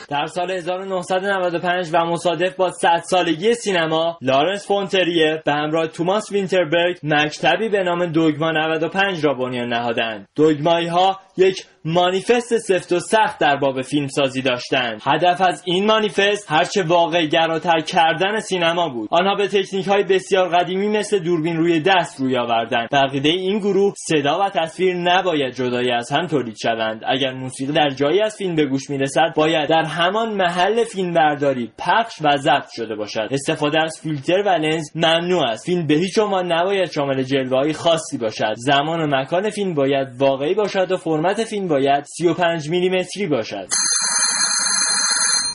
[0.08, 6.32] در سال 1995 و مصادف با 100 سالگی سینما لارس فون تریه به همراه توماس
[6.32, 10.28] وینتربرگ مکتبی به نام دوگما 95 را بنیان نهادند.
[10.36, 15.86] دوگمایی ها یک مانیفست سفت و سخت در باب فیلم سازی داشتند هدف از این
[15.86, 19.08] مانیفست هرچه واقع گراتر کردن سینما بود.
[19.12, 23.58] آنها به تکنیک های بسیار قدیمی مثل دوربین روی دست روی آوردند به عقیده این
[23.58, 27.02] گروه صدا و تصویر نباید جدایی از هم تولید شوند.
[27.08, 31.72] اگر موسیقی در جایی از فیلم به گوش می‌رسد باید در همان محل فیلم برداری
[31.78, 33.28] پخش و ضبط شده باشد.
[33.30, 35.66] استفاده از فیلتر و لنز ممنوع است.
[35.66, 38.54] فیلم به هیچ عنوان نباید شامل جلوه خاصی باشد.
[38.56, 43.68] زمان و مکان فیلم باید واقعی باشد و فرمت فیلم باید 35 میلیمتری باشد.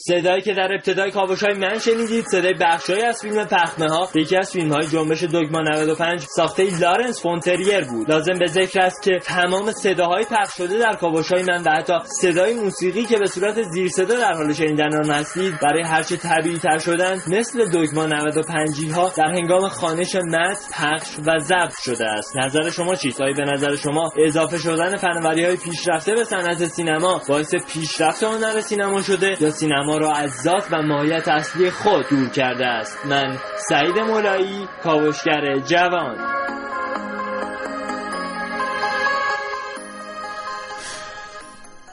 [0.07, 4.37] صدایی که در ابتدای کاوش های من شنیدید صدای بخشهایی از فیلم پخمه ها یکی
[4.37, 8.11] از فیلم های جنبش دوگما 95 ساخته لارنس فونتریر بود.
[8.11, 11.93] لازم به ذکر است که تمام صداهای پخش شده در کاوش های من و حتی
[12.21, 16.57] صدای موسیقی که به صورت زیر صدا در حال شنیدن آن هستید برای هرچه طبیعی
[16.57, 22.37] تر شدن مثل دوگما 95 ها در هنگام خانش متن پخش و ضبط شده است.
[22.37, 27.55] نظر شما چیست؟ به نظر شما اضافه شدن فناوری های پیشرفته به صنعت سینما باعث
[27.73, 32.65] پیشرفت هنر سینما شده یا سینما را از ذات و ماهیت اصلی خود دور کرده
[32.65, 33.05] است.
[33.05, 33.37] من
[33.69, 36.17] سعید مولایی کاوشگر جوان.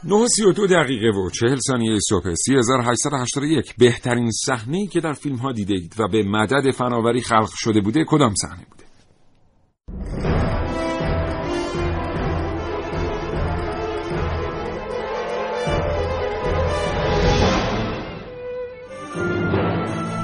[0.05, 2.95] نه سی و دو دقیقه و چهل ثانیه صبح سی هزار
[3.43, 3.75] یک.
[3.79, 8.05] بهترین صحنه که در فیلم ها دیده اید و به مدد فناوری خلق شده بوده
[8.09, 8.84] کدام صحنه بوده؟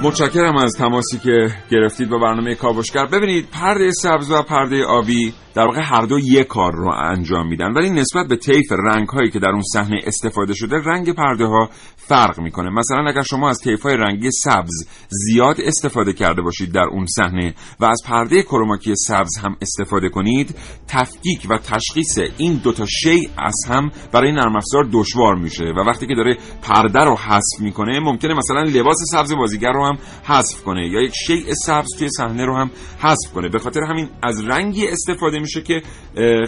[0.03, 3.07] متشکرم از تماسی که گرفتید با برنامه کاوشگر.
[3.07, 7.73] ببینید پرده سبز و پرده آبی در واقع هر دو یک کار رو انجام میدن
[7.73, 11.71] ولی نسبت به طیف رنگ هایی که در اون صحنه استفاده شده رنگ پرده ها
[11.97, 12.71] فرق می‌کنه.
[12.71, 17.55] مثلا اگر شما از طیف های رنگی سبز زیاد استفاده کرده باشید در اون صحنه
[17.81, 20.55] و از پرده کروماکی سبز هم استفاده کنید
[20.89, 25.65] تفکیک و تشخیص این دوتا شی از هم برای نرم افزار دشوار میشه.
[25.65, 29.99] و وقتی که داره پرده رو حذف می‌کنه ممکنه مثلا لباس سبز بازیگر رو هم
[30.25, 33.49] حذف کنه یا یک شیء سبز توی صحنه رو هم حذف کنه.
[33.49, 35.83] به خاطر همین از رنگی استفاده میشه که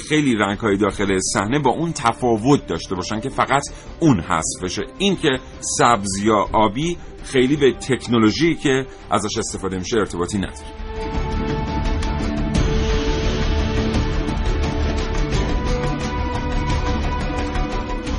[0.08, 3.62] خیلی رنگ های داخل صحنه با اون تفاوت داشته باشن که فقط
[4.00, 4.82] اون حذف بشه.
[4.98, 5.38] این که
[5.78, 10.81] سبز یا آبی خیلی به تکنولوژی که ازش استفاده میشه ارتباطی نداره.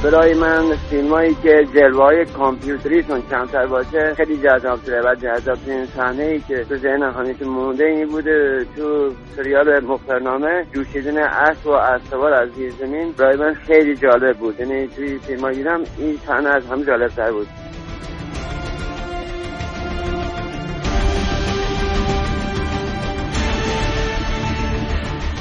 [0.03, 5.57] برای من فیلم هایی که جلوه های کامپیوتریشون کمتر باشه خیلی جذاب تره و جذاب
[5.95, 11.71] صحنه ای که تو ذهن همیشه مونده این بوده تو سریال مخترنامه جوشیدن اسب و
[11.71, 14.59] استوار از زیر زمین برای من خیلی جالب بود.
[14.59, 17.47] یعنی توی فیلم دیدم این صحنه از هم جالب تر بود.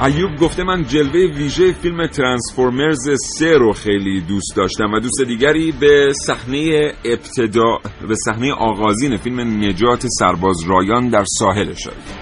[0.00, 5.72] ایوب گفته من جلوه ویژه فیلم ترانسفورمرز 3 رو خیلی دوست داشتم و دوست دیگری
[5.81, 7.78] به صحنه ابتدا
[8.09, 12.21] به صحنه آغازین فیلم نجات سرباز رایان در ساحل شد.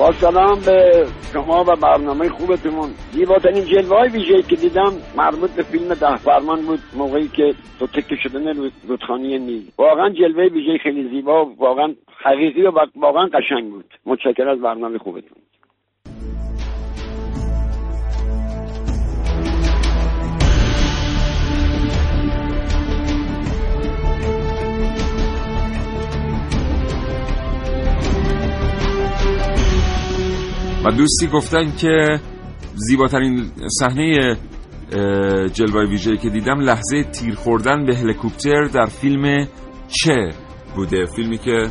[0.00, 2.90] با سلام به شما و برنامه خوبتون.
[3.12, 7.86] زیباترین جلوه های ویژه که دیدم مربوط به فیلم ده فرمان بود موقعی که تو
[7.86, 9.72] تکه شدن رودخانه نیل.
[9.78, 13.84] واقعا جلوه ویژه خیلی زیبا و واقعا حقیقی و واقعا قشنگ بود.
[14.06, 15.38] متشکر از برنامه خوبتون.
[30.90, 32.20] دوستی گفتن که
[32.74, 33.50] زیباترین
[33.80, 34.36] صحنه
[35.52, 39.48] جلوه ویژه‌ای که دیدم لحظه تیر خوردن به هلیکوپتر در فیلم
[39.88, 40.28] چه
[40.76, 41.66] بوده؟ فیلمی که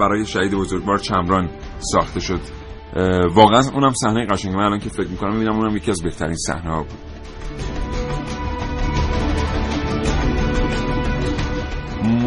[0.00, 1.48] برای شهید بزرگوار چمران
[1.78, 2.40] ساخته شد.
[3.34, 4.56] واقعا اونم صحنه قشنگه.
[4.56, 7.07] من الان که فکر می‌کنم می‌بینم اونم یکی از بهترین صحنه ها بود.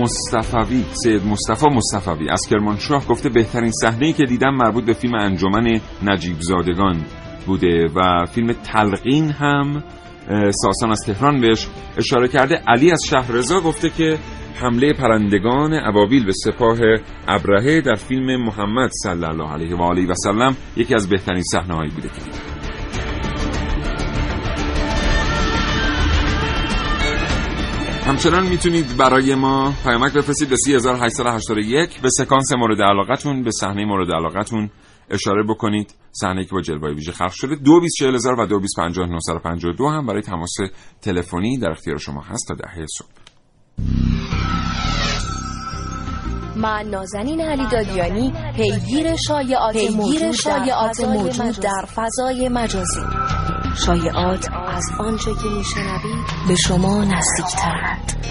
[0.02, 2.30] مصطفوی سید مصطفی مصطفوی.
[2.30, 7.06] از کرمانشاه گفته بهترین صحنه که دیدم مربوط به فیلم انجمن نجیب زادگان
[7.46, 9.84] بوده و فیلم تلقین هم
[10.52, 12.56] ساسان از تهران بهش اشاره کرده.
[12.68, 14.18] علی از شهرزا گفته که
[14.56, 16.78] حمله پرندگان ابابیل به سپاه
[17.28, 21.76] ابرهه در فیلم محمد صلی الله علیه و آله و سلم یکی از بهترین صحنه
[21.76, 22.51] هایی بوده که
[28.12, 34.12] همچنان می‌تونید برای ما پیامک بفرستید به 3881 به سکانس مورد علاقتون به صحنه مورد
[34.12, 34.70] علاقتون
[35.10, 35.94] اشاره بکنید.
[36.12, 37.56] صحنه که با جلوه ویژه خلق شده.
[37.56, 40.56] 224000 و 225952 هم برای تماس
[41.02, 43.08] تلفنی در اختیار شما هست تا دهه صبح.
[46.56, 53.02] من نازنین علی دادیانی پیگیر شایعات موجود در فضای مجازی.
[53.86, 58.26] شایعات از آنچه که میشنوید به شما نزدیکترند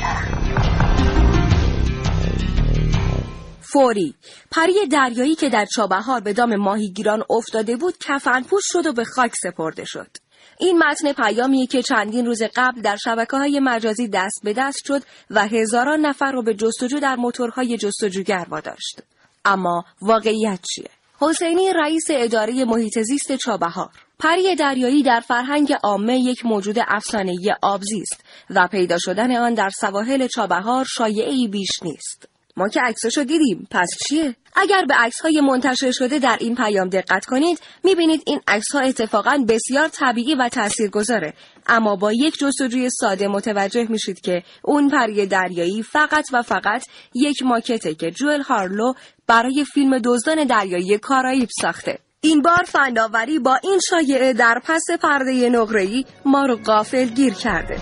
[3.60, 4.14] فوری
[4.50, 9.32] پری دریایی که در چابهار به دام ماهیگیران افتاده بود کفنپوش شد و به خاک
[9.42, 10.10] سپرده شد
[10.58, 15.02] این متن پیامیه که چندین روز قبل در شبکه های مجازی دست به دست شد
[15.30, 19.02] و هزاران نفر رو به جستجو در موتورهای جستجوگر واداشت.
[19.44, 26.46] اما واقعیت چیه؟ حسینی رئیس اداره محیط زیست چابهار پری دریایی در فرهنگ عامه یک
[26.46, 32.28] موجود افسانه‌ای آبزی است و پیدا شدن آن در سواحل چابهار شایعی بیش نیست.
[32.56, 36.88] ما که عکسشو دیدیم پس چیه؟ اگر به عکس های منتشر شده در این پیام
[36.88, 41.35] دقت کنید می‌بینید این عکس ها اتفاقا بسیار طبیعی و تاثیرگذاره.
[41.66, 47.42] اما با یک جستجوی ساده متوجه میشید که اون پری دریایی فقط و فقط یک
[47.42, 48.92] ماکته که جوئل هارلو
[49.26, 51.98] برای فیلم دزدان دریایی کارائیب ساخته.
[52.22, 57.76] این بار فناوری با این شایعه در پس پرده نقره‌ای ما رو غافل گیر کرده.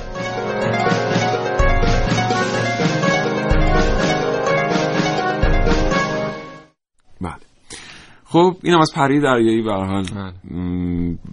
[8.25, 10.05] خب اینم از پری دریایی به حال.
[10.05, 10.33] بله.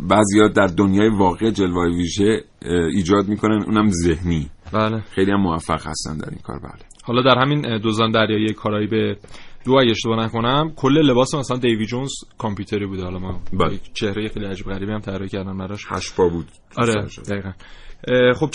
[0.09, 2.43] بعضیا در دنیای واقع جلوه ویژه
[2.91, 4.49] ایجاد می‌کنن اونم ذهنی.
[4.73, 5.01] بله.
[5.01, 6.85] خیلی هم موفق هستن در این کار بله.
[7.03, 9.17] حالا در همین دوزان دریایی کارایی به
[9.65, 13.03] دو اگه اشتباه نکنم کل لباس مثلا دیوی جونز کامپیوتری بوده.
[13.03, 13.79] حالا ما بله.
[13.93, 15.85] چهره خیلی عجیب غریبی هم طراحی کردن براش.
[15.89, 16.47] هشت بود.
[16.77, 17.51] آره دقیقاً.
[18.35, 18.49] خب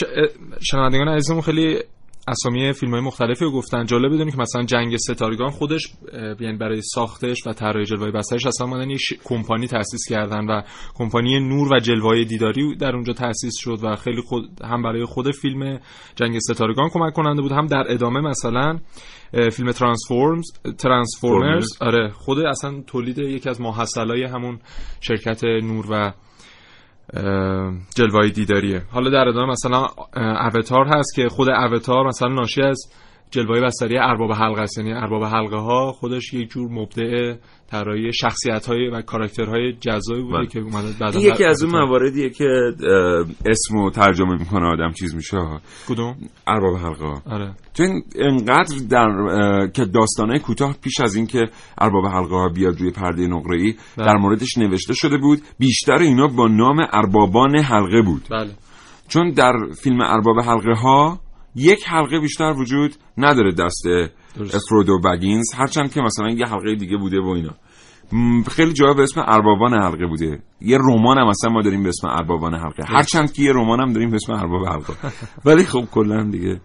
[0.63, 1.79] شنوندگان عزیزمون خیلی
[2.29, 3.87] اسامی فیلم های مختلفی رو گفتن.
[3.87, 5.93] جالب بدونی که مثلا جنگ ستارگان خودش
[6.41, 10.63] یعنی برای ساختش و طراحی جلوه بسترش اصلا مدن یک کمپانی تأسیس کردن و
[10.95, 15.31] کمپانی نور و جلوه دیداری در اونجا تأسیس شد و خیلی خود هم برای خود
[15.35, 15.81] فیلم
[16.17, 18.79] جنگ ستارگان کمک کننده بود هم در ادامه مثلا
[19.53, 20.47] فیلم ترانسفورمز
[20.79, 21.69] ترانسفورمرز.
[21.81, 24.59] آره خود اصلا تولید یکی از ماحصلای همون
[25.01, 26.13] شرکت نور و
[27.95, 28.83] جلوه دیداریه.
[28.93, 29.89] حالا در ادامه مثلا
[30.55, 32.79] اوتار هست که خود اوتار مثلا ناشی از
[33.31, 34.79] جلوه بستری ارباب حلقه است.
[34.79, 37.35] یعنی ارباب حلقه ها خودش یک جور مبدع
[37.71, 40.47] طراحی شخصیت های و کاراکترهای جذابی بوده بله.
[40.47, 42.45] که اومده بعدا یکی از اون مواردیه که
[43.47, 45.37] اسمو ترجمه می‌کنه آدم چیز میشه.
[45.89, 46.17] کدوم؟
[46.47, 47.55] ارباب حلقه آره.
[47.75, 47.83] تو
[48.15, 49.07] اینقدر در
[49.75, 51.47] که داستانه کوتاه پیش از اینکه
[51.79, 54.07] ارباب حلقه ها بیاد روی پرده نقره ای بله.
[54.07, 58.23] در موردش نوشته شده بود بیشتر اینا با نام اربابان حلقه بود.
[58.31, 58.51] بله.
[59.09, 61.21] چون در فیلم ارباب حلقه ها
[61.55, 63.83] یک حلقه بیشتر وجود نداره دست
[64.69, 67.55] فرودو بگینز هرچند که مثلا یه حلقه دیگه بوده و اینا.
[68.51, 70.43] خیلی به اسم اربابان حلقه بوده.
[70.61, 72.85] یه رمان هم مثلا ما داریم به اسم اربابان حلقه.
[72.87, 74.93] هرچند که یه رمان هم داریم به اسم ارباب حلقه.
[75.45, 76.61] ولی خب کلا دیگه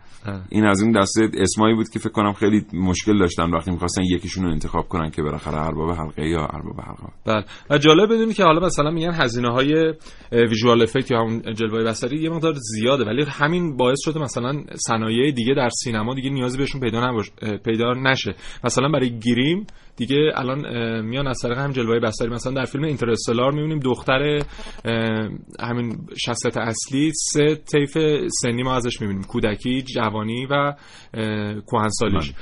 [0.49, 4.43] این از اون دسته اسمایی بود که فکر کنم خیلی مشکل داشتن وقتی می‌خواستن یکیشون
[4.43, 7.13] رو انتخاب کنن که بالاخره ارباب حلقه یا ارباب حلقه.
[7.25, 7.45] بله.
[7.69, 9.93] و جالب بدونی که حالا مثلا میگن هزینه های
[10.31, 15.31] ویژوال افکت یا همون جلوه بصری یه مقدار زیاده ولی همین باعث شده مثلا صنایع
[15.31, 17.31] دیگه در سینما دیگه نیازی بهشون پیدا نباشه
[17.65, 18.35] پیدا نشه.
[18.63, 19.67] مثلا برای گریم
[19.97, 20.61] دیگه الان
[21.05, 24.41] میان از طریق هم جلوه بصری مثلا در فیلم اینترستلار می‌بینیم دختر
[25.59, 27.97] همین شخصیت اصلی سه طیف
[28.41, 29.23] سنی ما ازش می‌بینیم.
[29.23, 30.73] کودکی جوانی و
[31.71, 32.33] کهنسالیش.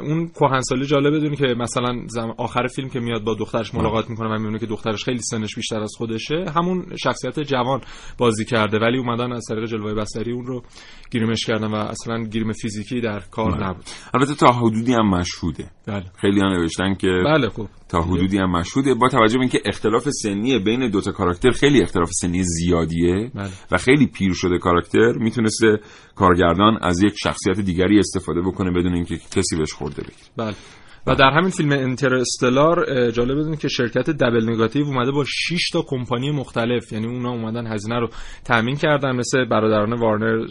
[0.00, 2.04] اون کهنسالی جالب بدونی که مثلا
[2.38, 5.80] آخر فیلم که میاد با دخترش ملاقات می‌کنه و می‌بینه که دخترش خیلی سنش بیشتر
[5.80, 7.80] از خودشه همون شخصیت جوان
[8.18, 8.78] بازی کرده.
[8.78, 10.62] ولی اومدن از طریق جلوه بصری اون رو
[11.10, 13.84] گیریمش کردن و اصلا گریم فیزیکی در کار نبود.
[14.14, 15.70] البته تا حدودی هم مشهوده.
[15.86, 16.04] بله.
[16.20, 18.94] خیلی ها نوشتن که بله خب تا حدودی هم مشهوده.
[18.94, 23.50] با توجه به اینکه اختلاف سنی بین دوتا کاراکتر خیلی اختلاف سنی زیادیه بله.
[23.70, 25.80] و خیلی پیر شده کاراکتر می‌تونسته
[26.14, 30.28] کارگردان از یک شخصیت دیگری استفاده بکنه بدون اینکه کسی بهش خورده بگیره.
[30.36, 30.54] بله.
[31.06, 35.70] و در همین فیلم انترستلار اه، جالب بدونید که شرکت دبل نگاتیو اومده با 6
[35.72, 38.08] تا کمپانی مختلف یعنی اونا اومدن هزینه رو
[38.44, 40.46] تامین کردن مثل برادران وارنر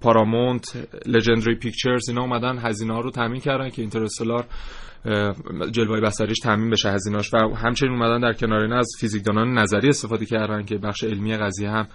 [0.00, 4.46] پارامونت لژندری پیکچرز اینا اومدن هزینه ها رو تامین کردن که اینترستلار
[5.70, 10.26] جلوه بصریش تامین بشه هزینه‌اش و همچنین اومدن در کنار اینا از فیزیکدانان نظری استفاده
[10.26, 11.86] کردن که بخش علمی قضیه هم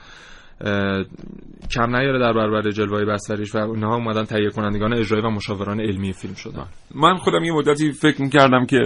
[1.71, 6.13] کم نیاره در برابر جلوه بصریش و اونها اومدن تهیه کنندگان اجرایی و مشاوران علمی
[6.13, 6.65] فیلم شدن.
[6.95, 8.77] من خودم یه مدتی فکر می‌کردم که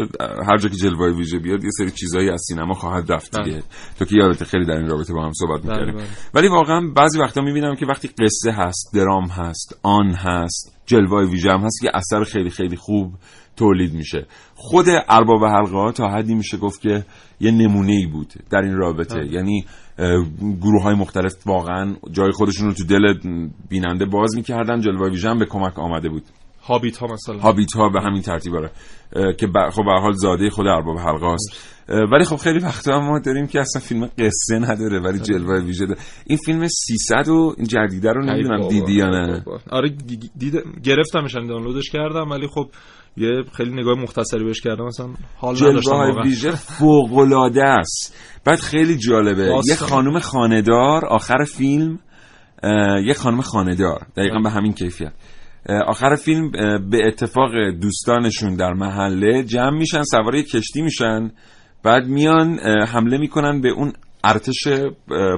[0.47, 3.51] هر جا که جلوه ویژه بیاد یه سری چیزایی از سینما خواهد رفت دیگه.
[3.51, 3.63] بله.
[3.99, 6.07] تو که یادت خیلی در این رابطه با هم صحبت بله، می‌کردیم بله.
[6.33, 11.51] ولی واقعا بعضی وقتا می‌بینم که وقتی قصه هست درام هست آن هست جلوه ویژه
[11.51, 13.13] هم هست که اثر خیلی خیلی خوب
[13.57, 14.25] تولید میشه.
[14.55, 17.05] خود ارباب حلقه ها تا حدی میشه گفت که
[17.39, 19.15] یه نمونه ای بود در این رابطه.
[19.15, 19.33] بله.
[19.33, 19.65] یعنی
[20.61, 23.13] گروه های مختلف واقعا جای خودشون رو تو دل
[23.69, 24.81] بیننده باز می‌کردن.
[24.81, 26.23] جلوه ویژه هم به کمک آمده بود.
[26.65, 27.39] هابیت ها مثلا.
[27.39, 28.71] هابیت ها به همین ترتیب آره.
[29.13, 31.73] که خب به هر حال زاده خود ارباب حلقه است
[32.11, 35.99] ولی خب خیلی وقتا ما داریم که اصلا فیلم قصه نداره ولی جلوه ویژه داره.
[36.27, 39.43] این فیلم 300 و این جدیده رو نمی‌دونم دیدی یا نه.
[39.71, 42.69] آره دی- دید گرفتمش یعنی دانلودش کردم ولی خب
[43.17, 45.07] یه خیلی نگاه مختصری بهش کردم مثلا
[45.37, 48.17] حال نداشتم جلوه ویژه فوق العاده است.
[48.45, 49.61] بعد خیلی جالبه.
[49.67, 51.99] یه خانم خاندار آخر فیلم
[53.05, 55.13] یه خانم خاندار دقیقا به همین کیفیت.
[55.87, 56.51] آخر فیلم
[56.89, 57.51] به اتفاق
[57.81, 61.31] دوستانشون در محله جمع میشن سوار کشتی میشن.
[61.83, 63.93] بعد میان حمله می‌کنن به اون
[64.23, 64.67] ارتش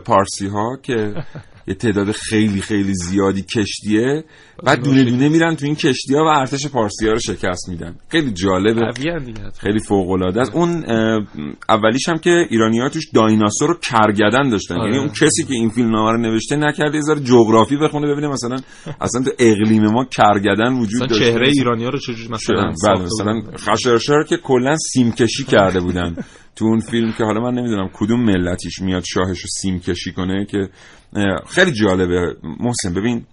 [0.05, 1.13] پارسی ها که
[1.67, 4.23] یه تعداد خیلی خیلی زیادی کشتیه.
[4.63, 7.95] بعد دونه دونه میرن تو این کشتی ها و ارتش پارسی ها رو شکست میدن.
[8.09, 8.91] خیلی جالبه.
[9.59, 10.55] خیلی فوق العاده است.
[10.55, 10.85] اون
[11.69, 14.75] اولیش هم که ایرانی ها توش دایناسور رو کرگدن داشتن.
[14.75, 14.85] آره.
[14.85, 18.27] یعنی اون کسی که این فیلم نامه رو نوشته نکرده یه جغرافی بخونه ببینه.
[18.27, 18.57] مثلا
[19.01, 24.15] اصلا تو اقلیم ما کرگدن وجود داشته چهره ایرانی ها رو چجوری مثلا بله مثلا
[24.15, 26.15] رو که کلا سیم کشی کرده بودن.
[26.55, 30.45] تو اون فیلم که حالا من نمی‌دونم کدوم ملتیش میاد شاهش رو سیم کشی کنه
[30.45, 30.69] که
[31.47, 32.35] خیلی جالبه.
[32.43, 33.25] محسن ببین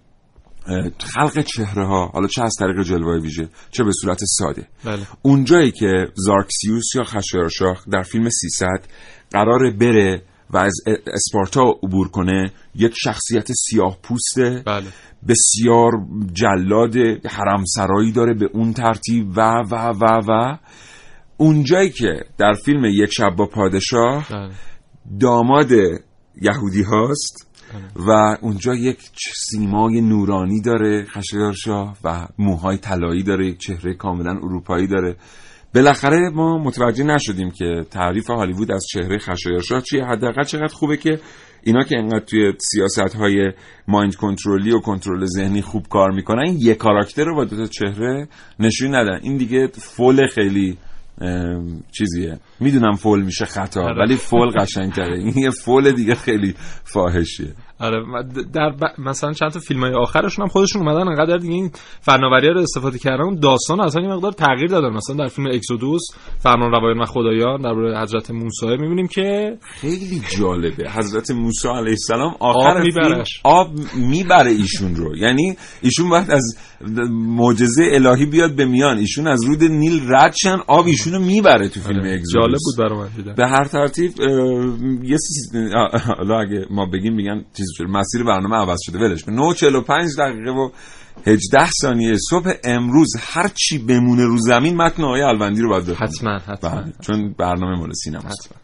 [0.99, 4.67] خلق چهره ها حالا چه از طریق جلوه ویژه چه به صورت ساده.
[4.85, 5.07] بله.
[5.21, 8.67] اونجایی که زارکسیوس یا خشایارشاه در فیلم 300
[9.31, 10.73] قراره بره و از
[11.13, 14.87] اسپارتا عبور کنه یک شخصیت سیاه پوسته بله.
[15.27, 15.91] بسیار
[16.33, 20.57] جلاد حرمسرایی داره به اون ترتیب و و و و.
[21.37, 24.53] اونجایی که در فیلم یک شب با پادشاه بله.
[25.19, 25.71] داماد
[26.41, 27.52] یهودی هاست
[27.95, 28.99] و اونجا یک
[29.35, 35.15] سیمای نورانی داره خشایارشاه و موهای طلایی داره یک چهره کاملا اروپایی داره.
[35.75, 40.05] بالاخره ما متوجه نشدیم که تعریف هالیوود از چهره خشایارشاه چیه.
[40.05, 41.19] حداقل چقدر خوبه که
[41.63, 43.51] اینا که انقدر توی سیاست های
[43.87, 47.65] مایند کنترلی و کنترل ذهنی خوب کار می‌کنن این یه کاراکتر رو با دو تا
[47.65, 48.27] چهره
[48.59, 49.19] نشون ندن.
[49.21, 50.77] این دیگه فول خیلی
[51.91, 52.39] چیزیه.
[52.59, 53.99] می‌دونم فول میشه خطا آره.
[53.99, 55.19] ولی فول قشنگتره.
[55.19, 57.53] این یه فول دیگه خیلی فاحشیه.
[57.83, 58.03] آره
[58.53, 59.01] در ب...
[59.01, 61.71] مثلا چند تا فیلم های آخرشون هم خودشون اومدن انقدر دیگه این
[62.01, 63.23] فناوری رو استفاده کردن.
[63.23, 64.89] اون داستان اصلا یه مقدار تغییر دادن.
[64.89, 66.01] مثلا در فیلم اکسودوس
[66.39, 70.91] فرمان روایان و خدایان در حضرت موسی می‌بینیم که خیلی جالبه.
[70.91, 73.41] حضرت موسی علیه السلام آخر آب فیلم میبرش.
[73.43, 75.17] آب می‌بره ایشون رو.
[75.17, 76.57] یعنی ایشون باید از
[77.11, 78.97] معجزه الهی بیاد به میان.
[78.97, 82.33] ایشون از رود نیل رد شن آب ایشون رو می‌بره تو فیلم اکسودوس.
[82.33, 83.35] جالب بود دیدن.
[83.35, 84.27] به هر ترتیب اه،
[85.03, 89.53] یه سی- آه، اگه ما بگیم میگن چیز شده مسیر برنامه عوض شده ولش کن.
[89.53, 90.69] 9:45 دقیقه و
[91.27, 96.03] 18 ثانیه صبح امروز هر چی بمونه رو زمین متن آقای الوندی رو باید بخونیم
[96.03, 96.81] حتما حتما.
[96.81, 98.55] بله، چون برنامه مال سینماست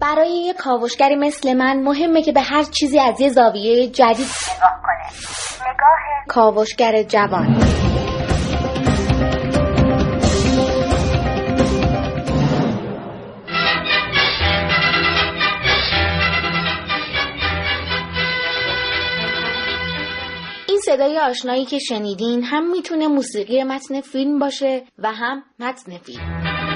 [0.00, 4.82] برای یه کاوشگری مثل من مهمه که به هر چیزی از یه زاویه جدید نگاه
[4.82, 5.10] کنه.
[5.60, 7.60] نگاه کاوشگر جوان.
[20.86, 26.75] صدای آشنایی که شنیدین هم می‌تونه موسیقی متن فیلم باشه و هم متن فیلم.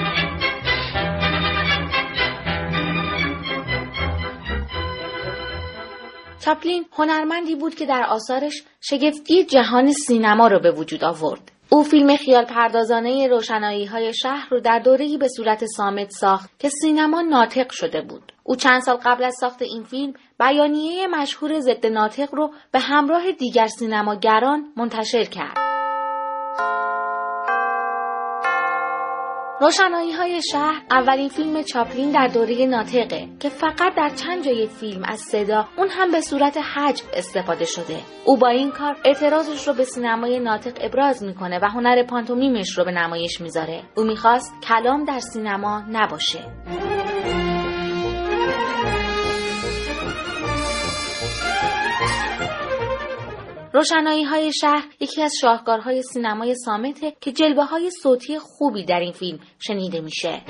[6.45, 11.51] چاپلین هنرمندی بود که در آثارش شگفتی جهان سینما را به وجود آورد.
[11.69, 16.69] او فیلم خیال پردازانه روشنایی های شهر رو در دوره‌ای به صورت سامت ساخت که
[16.69, 18.33] سینما ناطق شده بود.
[18.43, 23.31] او چند سال قبل از ساخت این فیلم بیانیه مشهور ضد ناطق رو به همراه
[23.31, 25.70] دیگر سینماگران منتشر کرد.
[29.61, 35.03] روشنایی های شهر اولین فیلم چاپلین در دوره ناطقه که فقط در چند جای فیلم
[35.05, 37.97] از صدا اون هم به صورت حجم استفاده شده.
[38.25, 42.85] او با این کار اعتراضش رو به سینمای ناطق ابراز می‌کنه و هنر پانتومیمش رو
[42.85, 43.83] به نمایش می‌ذاره.
[43.95, 46.39] او می‌خواست کلام در سینما نباشه.
[53.73, 59.13] روشنایی های شهر یکی از شاهکارهای سینمای سامته که جلوه های صوتی خوبی در این
[59.13, 60.41] فیلم شنیده میشه.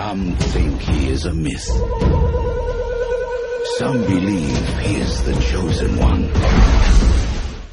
[0.00, 0.30] Some.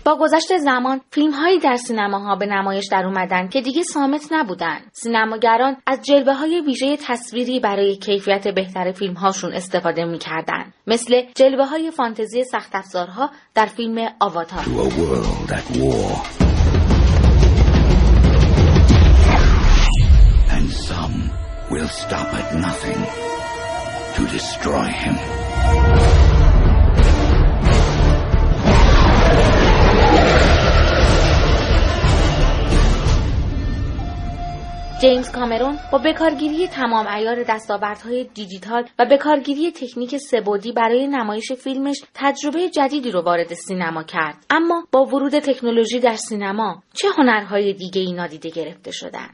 [0.07, 4.79] با گذشت زمان فیلم هایی در سینماها به نمایش در اومدن که دیگه سامت نبودن.
[4.91, 10.73] سینماگران از جلوه های ویژه تصویری برای کیفیت بهتر فیلم هاشون استفاده می‌کردن.
[10.87, 14.63] مثل جلوه های فانتزی سخت افزارها در فیلم آواتار.
[24.17, 25.15] To destroy him.
[35.01, 42.01] جیمز کامرون با بکارگیری تمام ایار دستاوردهای دیجیتال و بکارگیری تکنیک سبودی برای نمایش فیلمش
[42.13, 44.45] تجربه جدیدی رو وارد سینما کرد.
[44.49, 49.29] اما با ورود تکنولوژی در سینما چه هنرهای دیگه ای نادیده گرفته شدن؟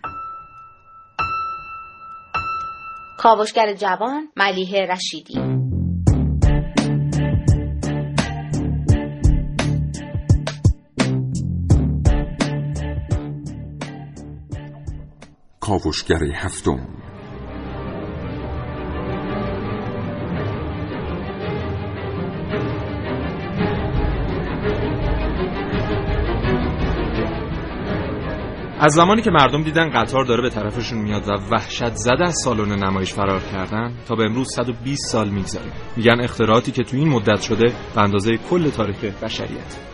[3.17, 5.62] کاوشگر جوان ملیه رشیدی.
[15.63, 16.87] کاوشگر هفتم.
[28.79, 32.83] از زمانی که مردم دیدن قطار داره به طرفشون میاد و وحشت زده از سالن
[32.83, 35.71] نمایش فرار کردن تا به امروز 120 سال میگذره.
[35.97, 39.92] میگن اختراعاتی که تو این مدت شده به اندازه کل تاریخ بشریت.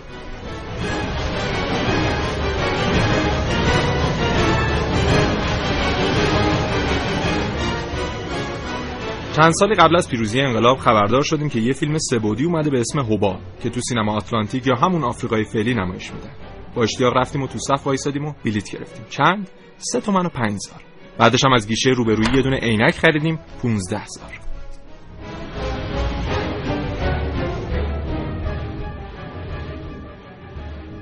[9.36, 12.99] چند سالی قبل از پیروزی انقلاب خبردار شدیم که یه فیلم سبودی اومده به اسم
[12.99, 16.30] هوبا که تو سینما آتلانتیک یا همون آفریقای فعلی نمایش میده.
[16.75, 19.05] با اشتیاق رفتیم و تو صف وایسادیم و بلیت گرفتیم.
[19.09, 20.82] چند؟ سه تومن و پنج زار
[21.17, 24.49] بعدش هم از گیشه روبرویی یه دونه عینک خریدیم 15 زار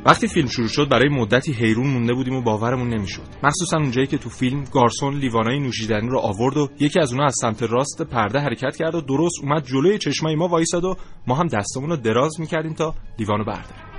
[0.08, 3.22] وقتی فیلم شروع شد برای مدتی حیرون مونده بودیم و باورمون نمی‌شد.
[3.44, 7.36] مخصوصا اونجایی که تو فیلم گارسون لیوانای نوشیدنی رو آورد و یکی از اونها از
[7.42, 10.96] سمت راست پرده حرکت کرد و درست اومد جلوی چشمای ما وایساد و
[11.28, 13.97] ما هم دستمون رو دراز می‌کردیم تا لیوانو برداریم.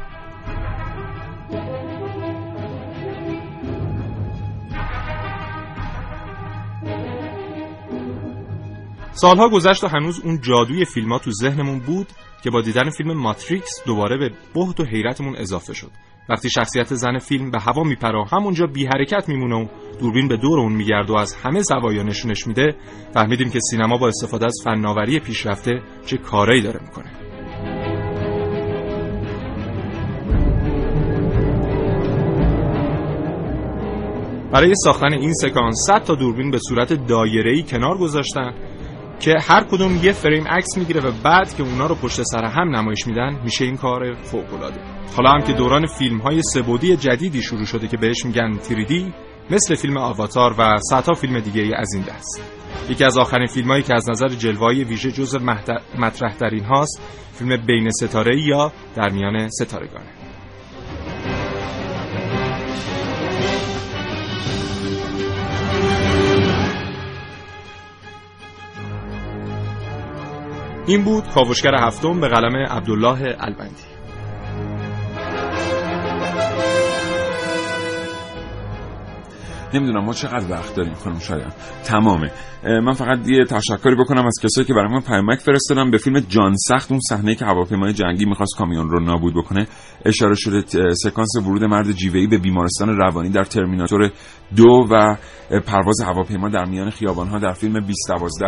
[9.21, 12.07] سالها گذشت و هنوز اون جادوی فیلم ها تو ذهنمون بود
[12.45, 15.91] که با دیدن فیلم ماتریکس دوباره به بهت و حیرتمون اضافه شد.
[16.29, 19.67] وقتی شخصیت زن فیلم به هوا میپره همونجا بی حرکت میمونه و
[20.01, 22.77] دوربین به دور اون میگرد و از همه زوایا نشونش میده
[23.15, 27.13] فهمیدیم که سینما با استفاده از فناوری پیشرفته چه کارایی داره می‌کنه.
[34.53, 38.55] برای ساختن این سکانس 100 تا دوربین به صورت دایره‌ای کنار گذاشتن
[39.21, 42.77] که هر کدوم یه فریم عکس می‌گیره و بعد که اونا رو پشت سر هم
[42.77, 44.81] نمایش میدن میشه این کار فوق العاده
[45.17, 49.13] حالا هم که دوران فیلم های سبودی جدیدی شروع شده که بهش میگن 3D
[49.51, 52.43] مثل فیلم آواتار و صدها فیلم دیگه از این دست.
[52.91, 55.37] یکی از آخرین فیلم هایی که از نظر جلوه‌ای ویژه جز
[55.99, 57.01] مطرح ترین هاست
[57.33, 60.18] فیلم بین ستاره یا در میان ستارگانه.
[70.89, 73.83] این بود کاوشگر هفتم به قلم عبدالله البندی.
[79.75, 81.53] نمی‌دونم ما چقدر وقت داریم خانم شایان.
[81.85, 82.31] تمامه.
[82.65, 85.91] من فقط یه تشکری بکنم از کسایی که برای من پیامک فرستادن.
[85.91, 89.67] به فیلم جان سخت اون صحنه که هواپیمای جنگی می‌خواست کامیون رو نابود بکنه.
[90.05, 90.65] اشاره شده
[90.95, 94.11] سکانس ورود مرد جیوهی به بیمارستان روانی در ترمیناتور
[94.57, 95.17] دو و
[95.67, 98.47] پرواز هواپیما در میان خیابانها در فیلم 2012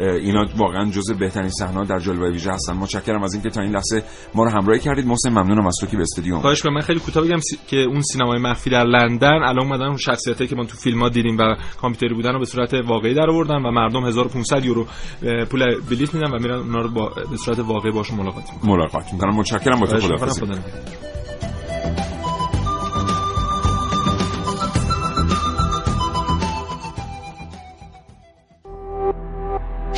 [0.00, 2.72] اینا واقعا جزء بهترین صحنه در جلوه ویژه هستن.
[2.72, 4.02] متشکرم از اینکه تا این لحظه
[4.34, 5.06] ما رو همراهی کردید.
[5.06, 7.38] محسن ممنونم از تو که به استودیو خواهش من خیلی کوتاه بگم
[7.68, 11.08] که اون سینمای مخفی در لندن الان اومدن اون شخصیتایی که ما تو فیلم ها
[11.08, 14.86] دیدیم و کامپیوتری بودن رو به صورت واقعی در آوردن و مردم 1500 یورو
[15.50, 18.70] پول بلیط میدن و میرن اونا رو با به صورت واقعی باشون ملاقات می‌کنن.
[18.70, 19.80] ملاقات می‌کنن متشکرم.
[19.80, 21.11] با تو خداحافظی.